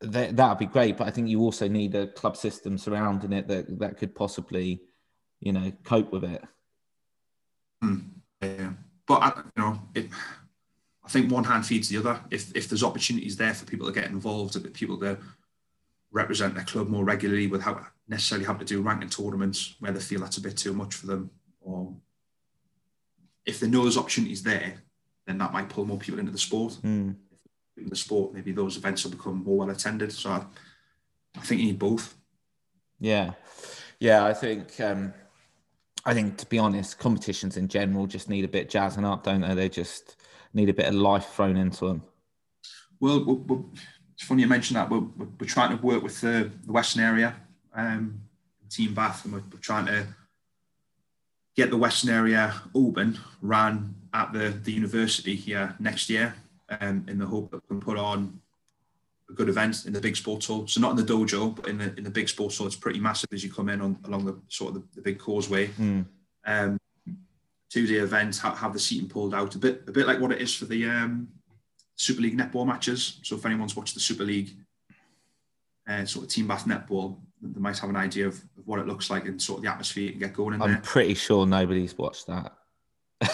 [0.00, 3.46] that that'd be great, but I think you also need a club system surrounding it
[3.46, 4.82] that that could possibly
[5.42, 6.42] you know, cope with it.
[7.82, 8.04] Mm,
[8.40, 8.70] yeah,
[9.06, 10.08] but I, you know, it,
[11.04, 12.20] I think one hand feeds the other.
[12.30, 15.18] If if there's opportunities there for people to get involved, for people to
[16.12, 20.20] represent their club more regularly without necessarily having to do ranking tournaments where they feel
[20.20, 21.30] that's a bit too much for them,
[21.60, 21.92] or
[23.44, 24.74] if they know there's opportunities there,
[25.26, 26.78] then that might pull more people into the sport.
[26.84, 27.16] Mm.
[27.78, 30.12] In the sport, maybe those events will become more well attended.
[30.12, 30.44] So I,
[31.36, 32.14] I think you need both.
[33.00, 33.32] Yeah,
[33.98, 34.80] yeah, I think.
[34.80, 35.14] Um
[36.04, 39.40] I think, to be honest, competitions in general just need a bit jazzing up, don't
[39.40, 39.54] they?
[39.54, 40.16] They just
[40.52, 42.02] need a bit of life thrown into them.
[42.98, 43.64] Well, we're, we're,
[44.14, 44.90] it's funny you mentioned that.
[44.90, 45.06] We're,
[45.38, 47.36] we're, trying to work with the, the Western area,
[47.74, 48.20] um,
[48.68, 50.06] Team Bath, and we're, trying to
[51.56, 56.34] get the Western area open, ran at the, the university here next year,
[56.80, 58.40] um, in the hope that we can put on
[59.32, 60.66] good event in the big sports hall.
[60.66, 63.00] So not in the dojo, but in the in the big sports hall, it's pretty
[63.00, 65.68] massive as you come in on along the sort of the, the big causeway.
[65.68, 66.06] Mm.
[66.44, 66.78] Um,
[67.70, 70.32] two day event, have, have, the seating pulled out a bit, a bit like what
[70.32, 71.28] it is for the um,
[71.96, 73.18] Super League netball matches.
[73.22, 74.50] So if anyone's watched the Super League,
[75.88, 78.86] uh, sort of team bath netball, they might have an idea of, of what it
[78.86, 80.80] looks like and sort of the atmosphere and get going in I'm there.
[80.82, 82.52] pretty sure nobody's watched that.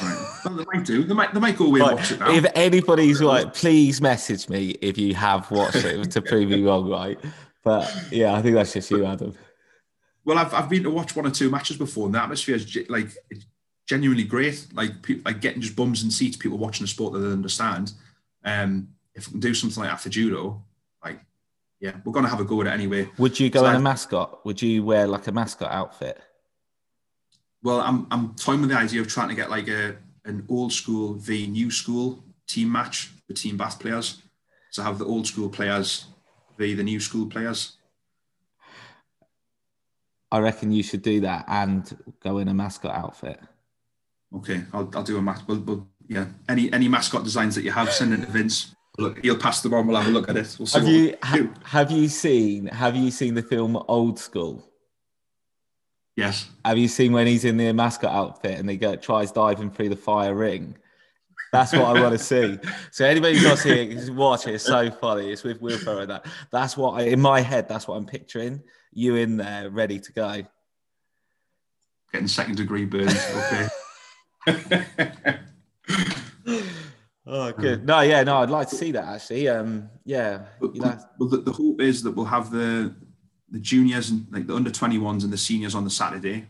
[0.03, 0.41] Right.
[0.45, 1.05] Well, they might do.
[1.05, 1.33] They might.
[1.35, 2.31] They might go away and watch it now.
[2.33, 6.89] If anybody's right, please message me if you have watched it to prove me wrong,
[6.89, 7.19] right?
[7.65, 9.35] But yeah, I think that's just you, Adam.
[10.25, 12.77] Well, I've, I've been to watch one or two matches before, and the atmosphere is
[12.89, 13.47] like it's
[13.87, 14.67] genuinely great.
[14.73, 17.93] Like pe- like getting just bums and seats, people watching a sport that they understand.
[18.45, 20.63] Um, if we can do something like that for judo,
[21.03, 21.21] like
[21.81, 23.09] yeah, we're gonna have a go at it anyway.
[23.19, 24.45] Would you go So in a I- mascot?
[24.45, 26.21] Would you wear like a mascot outfit?
[27.63, 30.73] Well, I'm I'm toying with the idea of trying to get like a an old
[30.73, 34.23] school v new school team match for team bath players.
[34.71, 36.07] So have the old school players
[36.57, 37.79] v the new school players.
[40.31, 43.41] I reckon you should do that and go in a mascot outfit.
[44.37, 45.41] Okay, I'll, I'll do a match.
[45.47, 46.27] Well, well, yeah.
[46.49, 48.75] Any any mascot designs that you have, send it to Vince.
[48.99, 49.87] Look, he'll pass them on.
[49.87, 50.57] We'll have a look at it.
[50.59, 54.68] We'll see Have you ha- have you seen have you seen the film Old School?
[56.19, 56.51] Yes.
[56.65, 59.91] Have you seen when he's in the mascot outfit and he go, tries diving through
[59.91, 60.77] the fire ring?
[61.53, 62.59] That's what I want to see.
[62.91, 64.55] So anybody who's not seeing it, watch it.
[64.57, 65.31] It's so funny.
[65.31, 66.09] It's with Will Ferrell.
[66.09, 67.69] That that's what I, in my head.
[67.69, 68.65] That's what I'm picturing.
[68.93, 70.43] You in there, ready to go.
[72.13, 73.15] Getting second degree burns.
[74.49, 75.39] Okay.
[77.31, 77.85] Oh, good.
[77.85, 79.49] No, yeah, no, I'd like to see that actually.
[79.49, 82.97] Um, yeah, But, you know, well, the, the hope is that we'll have the
[83.51, 86.47] the juniors and like the under 21s and the seniors on the Saturday,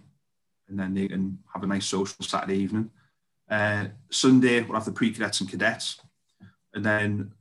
[0.68, 2.90] and then they can have a nice social Saturday evening.
[3.50, 6.00] Uh, Sunday we'll have the pre cadets and cadets,
[6.74, 7.32] and then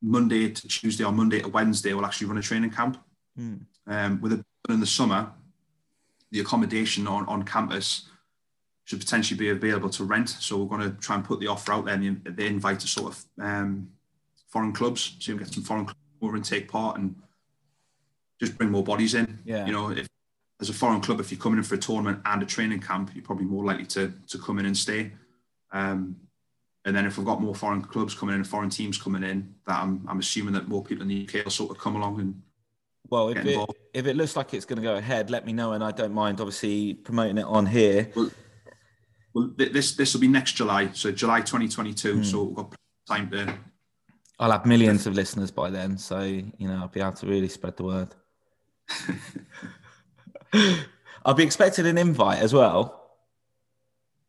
[0.00, 2.98] Monday to Tuesday or Monday to Wednesday we'll actually run a training camp.
[3.36, 3.54] Hmm.
[3.86, 5.32] Um, with it in the summer,
[6.30, 8.08] the accommodation on, on campus
[8.84, 10.28] should potentially be available to rent.
[10.28, 12.88] So we're going to try and put the offer out there and they invite to
[12.88, 13.88] sort of um,
[14.48, 17.14] foreign clubs, so you can get some foreign clubs over and take part and
[18.42, 19.38] just bring more bodies in.
[19.44, 19.66] Yeah.
[19.66, 20.08] You know, if
[20.60, 23.10] as a foreign club, if you're coming in for a tournament and a training camp,
[23.14, 25.12] you're probably more likely to to come in and stay.
[25.72, 26.16] Um,
[26.84, 29.54] and then if we've got more foreign clubs coming in and foreign teams coming in,
[29.66, 32.20] that I'm, I'm assuming that more people in the UK will sort of come along
[32.20, 32.42] and
[33.08, 35.72] well, if it, if it looks like it's going to go ahead, let me know,
[35.72, 38.10] and I don't mind obviously promoting it on here.
[38.16, 38.30] Well,
[39.34, 42.14] well, this this will be next July, so July 2022.
[42.14, 42.22] Hmm.
[42.22, 42.74] So we've got
[43.06, 43.54] time to.
[44.38, 47.48] I'll have millions of listeners by then, so you know I'll be able to really
[47.48, 48.14] spread the word.
[51.24, 53.02] I'll be expecting an invite as well.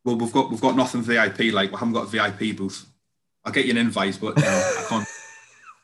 [0.06, 1.54] Well, we've got we've got nothing VIP.
[1.54, 2.86] Like we haven't got a VIP booth.
[3.46, 5.08] I'll get you an invite, but know, I can't.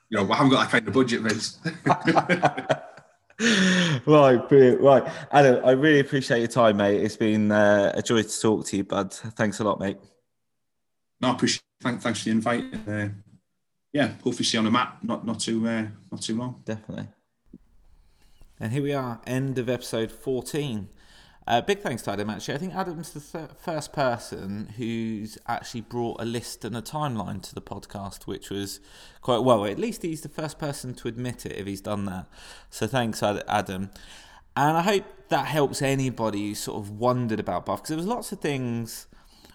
[0.09, 1.59] You know, we haven't got that kind of budget, Vince.
[4.07, 4.81] right, brilliant.
[4.81, 7.01] Right, Adam, I really appreciate your time, mate.
[7.01, 9.13] It's been uh, a joy to talk to you, bud.
[9.13, 9.97] Thanks a lot, mate.
[11.21, 11.61] no, I appreciate.
[11.81, 12.65] Thank, thanks for the invite.
[12.87, 13.07] Uh,
[13.93, 14.97] yeah, hopefully see you on the map.
[15.03, 16.61] Not not too uh, not too long.
[16.65, 17.07] Definitely.
[18.61, 20.89] And here we are, end of episode 14.
[21.47, 22.55] Uh, big thanks to Adam, actually.
[22.55, 27.41] I think Adam's the th- first person who's actually brought a list and a timeline
[27.43, 28.81] to the podcast, which was
[29.21, 29.65] quite well.
[29.65, 32.27] At least he's the first person to admit it if he's done that.
[32.69, 33.91] So thanks, Ad- Adam.
[34.57, 38.07] And I hope that helps anybody who sort of wondered about Bath, because there was
[38.07, 39.07] lots of things.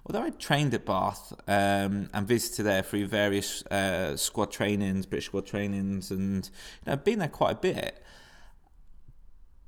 [0.06, 5.26] Although I trained at Bath um, and visited there through various uh, squad trainings, British
[5.26, 8.03] squad trainings, and you know, I've been there quite a bit.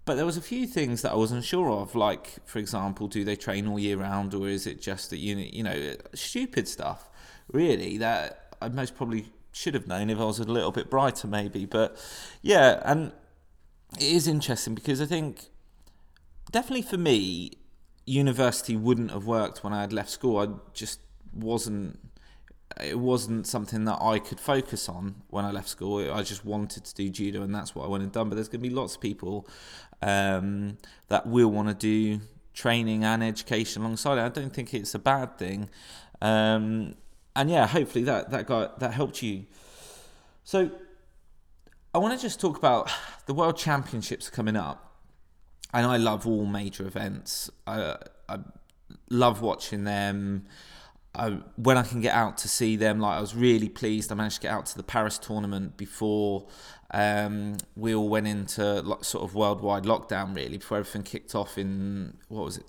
[0.06, 3.24] But there was a few things that I wasn't sure of, like for example, do
[3.24, 7.10] they train all year round, or is it just that you you know stupid stuff,
[7.52, 11.26] really that I most probably should have known if I was a little bit brighter,
[11.26, 11.66] maybe.
[11.66, 11.96] But
[12.42, 13.12] yeah, and
[13.94, 15.50] it is interesting because I think
[16.50, 17.52] definitely for me,
[18.04, 20.38] university wouldn't have worked when I had left school.
[20.38, 21.00] I just
[21.32, 21.98] wasn't.
[22.82, 26.12] It wasn't something that I could focus on when I left school.
[26.12, 28.28] I just wanted to do judo, and that's what I went and done.
[28.28, 29.48] But there's going to be lots of people
[30.02, 30.78] um,
[31.08, 32.20] that will want to do
[32.52, 34.18] training and education alongside.
[34.18, 35.70] I don't think it's a bad thing,
[36.20, 36.96] um,
[37.34, 39.46] and yeah, hopefully that that got that helped you.
[40.44, 40.70] So
[41.94, 42.90] I want to just talk about
[43.26, 44.98] the World Championships coming up,
[45.72, 47.50] and I love all major events.
[47.66, 47.96] I,
[48.28, 48.38] I
[49.08, 50.46] love watching them.
[51.16, 54.12] I, when I can get out to see them, like I was really pleased.
[54.12, 56.46] I managed to get out to the Paris tournament before
[56.90, 62.18] um, we all went into sort of worldwide lockdown, really, before everything kicked off in
[62.28, 62.66] what was it?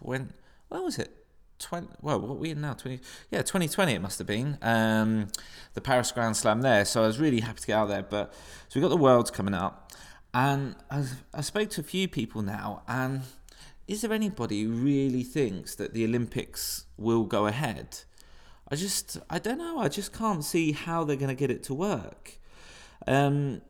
[0.00, 0.32] Twenty?
[0.68, 1.12] What was it?
[1.58, 2.74] 20, well, what are we in now?
[2.74, 3.00] 20,
[3.30, 4.58] yeah, 2020 it must have been.
[4.60, 5.28] Um,
[5.74, 6.84] the Paris Grand Slam there.
[6.84, 8.02] So I was really happy to get out there.
[8.02, 8.34] But
[8.68, 9.92] so we've got the Worlds coming up.
[10.34, 12.82] And I, I spoke to a few people now.
[12.86, 13.22] And
[13.88, 18.00] is there anybody who really thinks that the Olympics will go ahead?
[18.68, 19.78] I just, I don't know.
[19.78, 22.38] I just can't see how they're going to get it to work.
[23.06, 23.62] Um,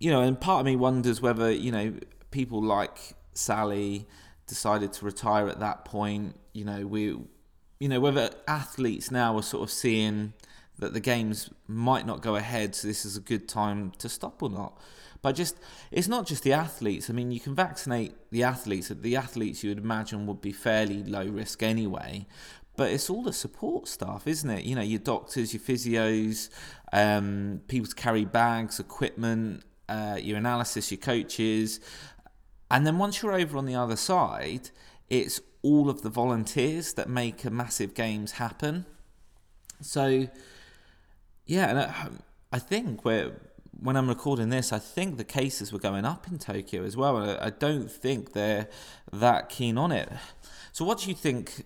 [0.00, 1.94] you know, and part of me wonders whether, you know,
[2.30, 4.06] people like Sally
[4.46, 6.36] decided to retire at that point.
[6.54, 7.02] You know, we,
[7.78, 10.32] you know, whether athletes now are sort of seeing
[10.78, 14.42] that the games might not go ahead, so this is a good time to stop
[14.42, 14.80] or not.
[15.20, 15.56] But just,
[15.90, 17.10] it's not just the athletes.
[17.10, 18.88] I mean, you can vaccinate the athletes.
[18.88, 22.26] The athletes you would imagine would be fairly low risk anyway.
[22.76, 24.64] But it's all the support staff, isn't it?
[24.64, 26.48] You know, your doctors, your physios,
[26.92, 31.80] um, people to carry bags, equipment, uh, your analysis, your coaches.
[32.70, 34.70] And then once you're over on the other side,
[35.08, 38.86] it's all of the volunteers that make a massive games happen.
[39.80, 40.28] So,
[41.46, 42.08] yeah, and I,
[42.52, 43.32] I think we're
[43.80, 47.38] when I'm recording this, I think the cases were going up in Tokyo as well.
[47.40, 48.68] I, don't think they're
[49.12, 50.10] that keen on it.
[50.72, 51.64] So, what do you think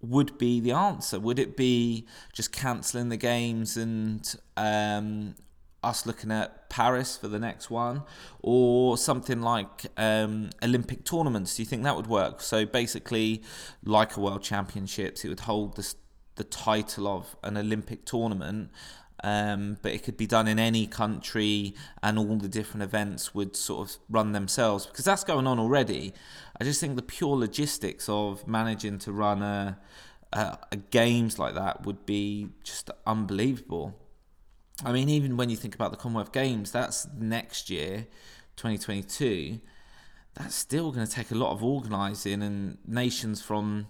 [0.00, 1.18] would be the answer?
[1.18, 5.34] Would it be just cancelling the games and um,
[5.82, 8.02] us looking at Paris for the next one,
[8.40, 11.56] or something like um, Olympic tournaments?
[11.56, 12.40] Do you think that would work?
[12.40, 13.42] So basically,
[13.84, 15.94] like a World Championships, it would hold the
[16.36, 18.70] the title of an Olympic tournament.
[19.24, 23.54] Um, but it could be done in any country, and all the different events would
[23.54, 26.12] sort of run themselves because that's going on already.
[26.60, 29.78] I just think the pure logistics of managing to run a,
[30.32, 33.96] a, a games like that would be just unbelievable.
[34.84, 38.08] I mean, even when you think about the Commonwealth Games, that's next year,
[38.56, 39.60] 2022.
[40.34, 43.88] That's still going to take a lot of organising and nations from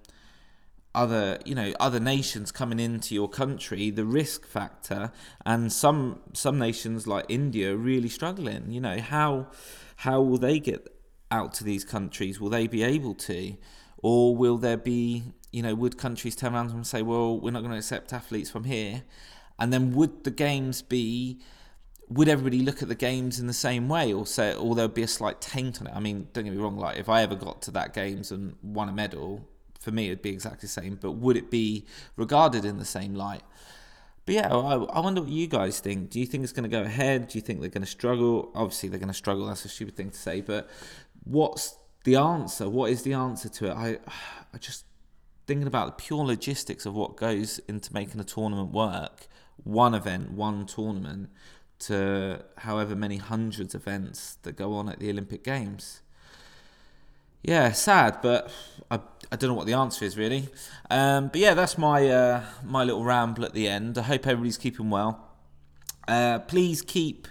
[0.94, 5.10] other you know other nations coming into your country the risk factor
[5.46, 8.70] and some some nations like India are really struggling.
[8.70, 9.48] You know how
[9.96, 10.88] how will they get
[11.30, 12.40] out to these countries?
[12.40, 13.56] Will they be able to?
[13.98, 17.60] Or will there be you know would countries turn around and say well we're not
[17.60, 19.02] going to accept athletes from here
[19.58, 21.40] and then would the games be
[22.08, 24.12] would everybody look at the games in the same way?
[24.12, 25.94] Or say or there'd be a slight taint on it?
[25.94, 28.56] I mean don't get me wrong like if i ever got to that games and
[28.62, 29.48] won a medal
[29.82, 30.98] for me it'd be exactly the same.
[31.00, 31.84] But would it be
[32.16, 33.42] regarded in the same light?
[34.24, 36.10] But yeah, I, I wonder what you guys think.
[36.10, 37.28] Do you think it's going to go ahead?
[37.28, 38.52] Do you think they're going to struggle?
[38.54, 39.46] Obviously, they're going to struggle.
[39.46, 40.40] That's a stupid thing to say.
[40.40, 40.70] But
[41.24, 42.68] what's the answer?
[42.68, 43.72] What is the answer to it?
[43.72, 43.98] I,
[44.54, 44.84] I just
[45.48, 49.26] thinking about the pure logistics of what goes into making a tournament work.
[49.64, 51.30] One event, one tournament,
[51.80, 56.02] to however many hundreds of events that go on at the Olympic Games
[57.42, 58.52] yeah, sad, but
[58.90, 59.00] I,
[59.32, 60.50] I don't know what the answer is really.
[60.90, 63.96] Um, but yeah, that's my uh, my little ramble at the end.
[63.96, 65.26] I hope everybody's keeping well.
[66.06, 67.26] Uh, please keep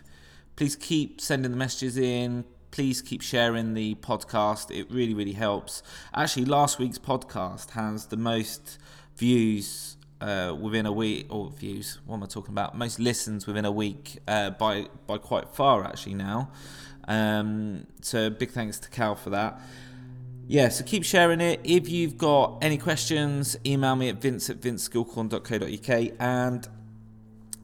[0.56, 2.44] please keep sending the messages in.
[2.72, 4.76] Please keep sharing the podcast.
[4.76, 5.84] It really really helps.
[6.16, 8.80] Actually, last week's podcast has the most
[9.16, 12.00] views uh, within a week, or views.
[12.08, 12.76] What am I talking about?
[12.76, 16.50] Most listens within a week uh, by by quite far actually now.
[17.08, 19.62] Um, so big thanks to Cal for that
[20.48, 21.62] yeah, so keep sharing it.
[21.64, 26.12] If you've got any questions, email me at vince at vinceskillcorn.co.uk.
[26.20, 26.68] And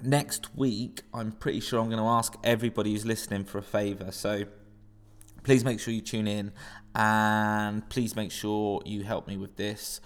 [0.01, 4.11] next week, I'm pretty sure I'm going to ask everybody who's listening for a favour.
[4.11, 4.45] So
[5.43, 6.51] please make sure you tune in
[6.95, 10.01] and please make sure you help me with this.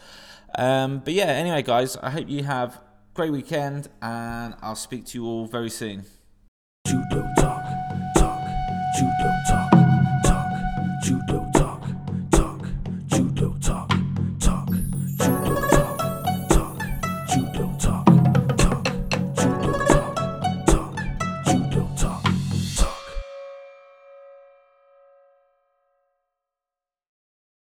[0.56, 2.81] Um, but yeah, anyway, guys, I hope you have a
[3.14, 6.06] great weekend and I'll speak to you all very soon.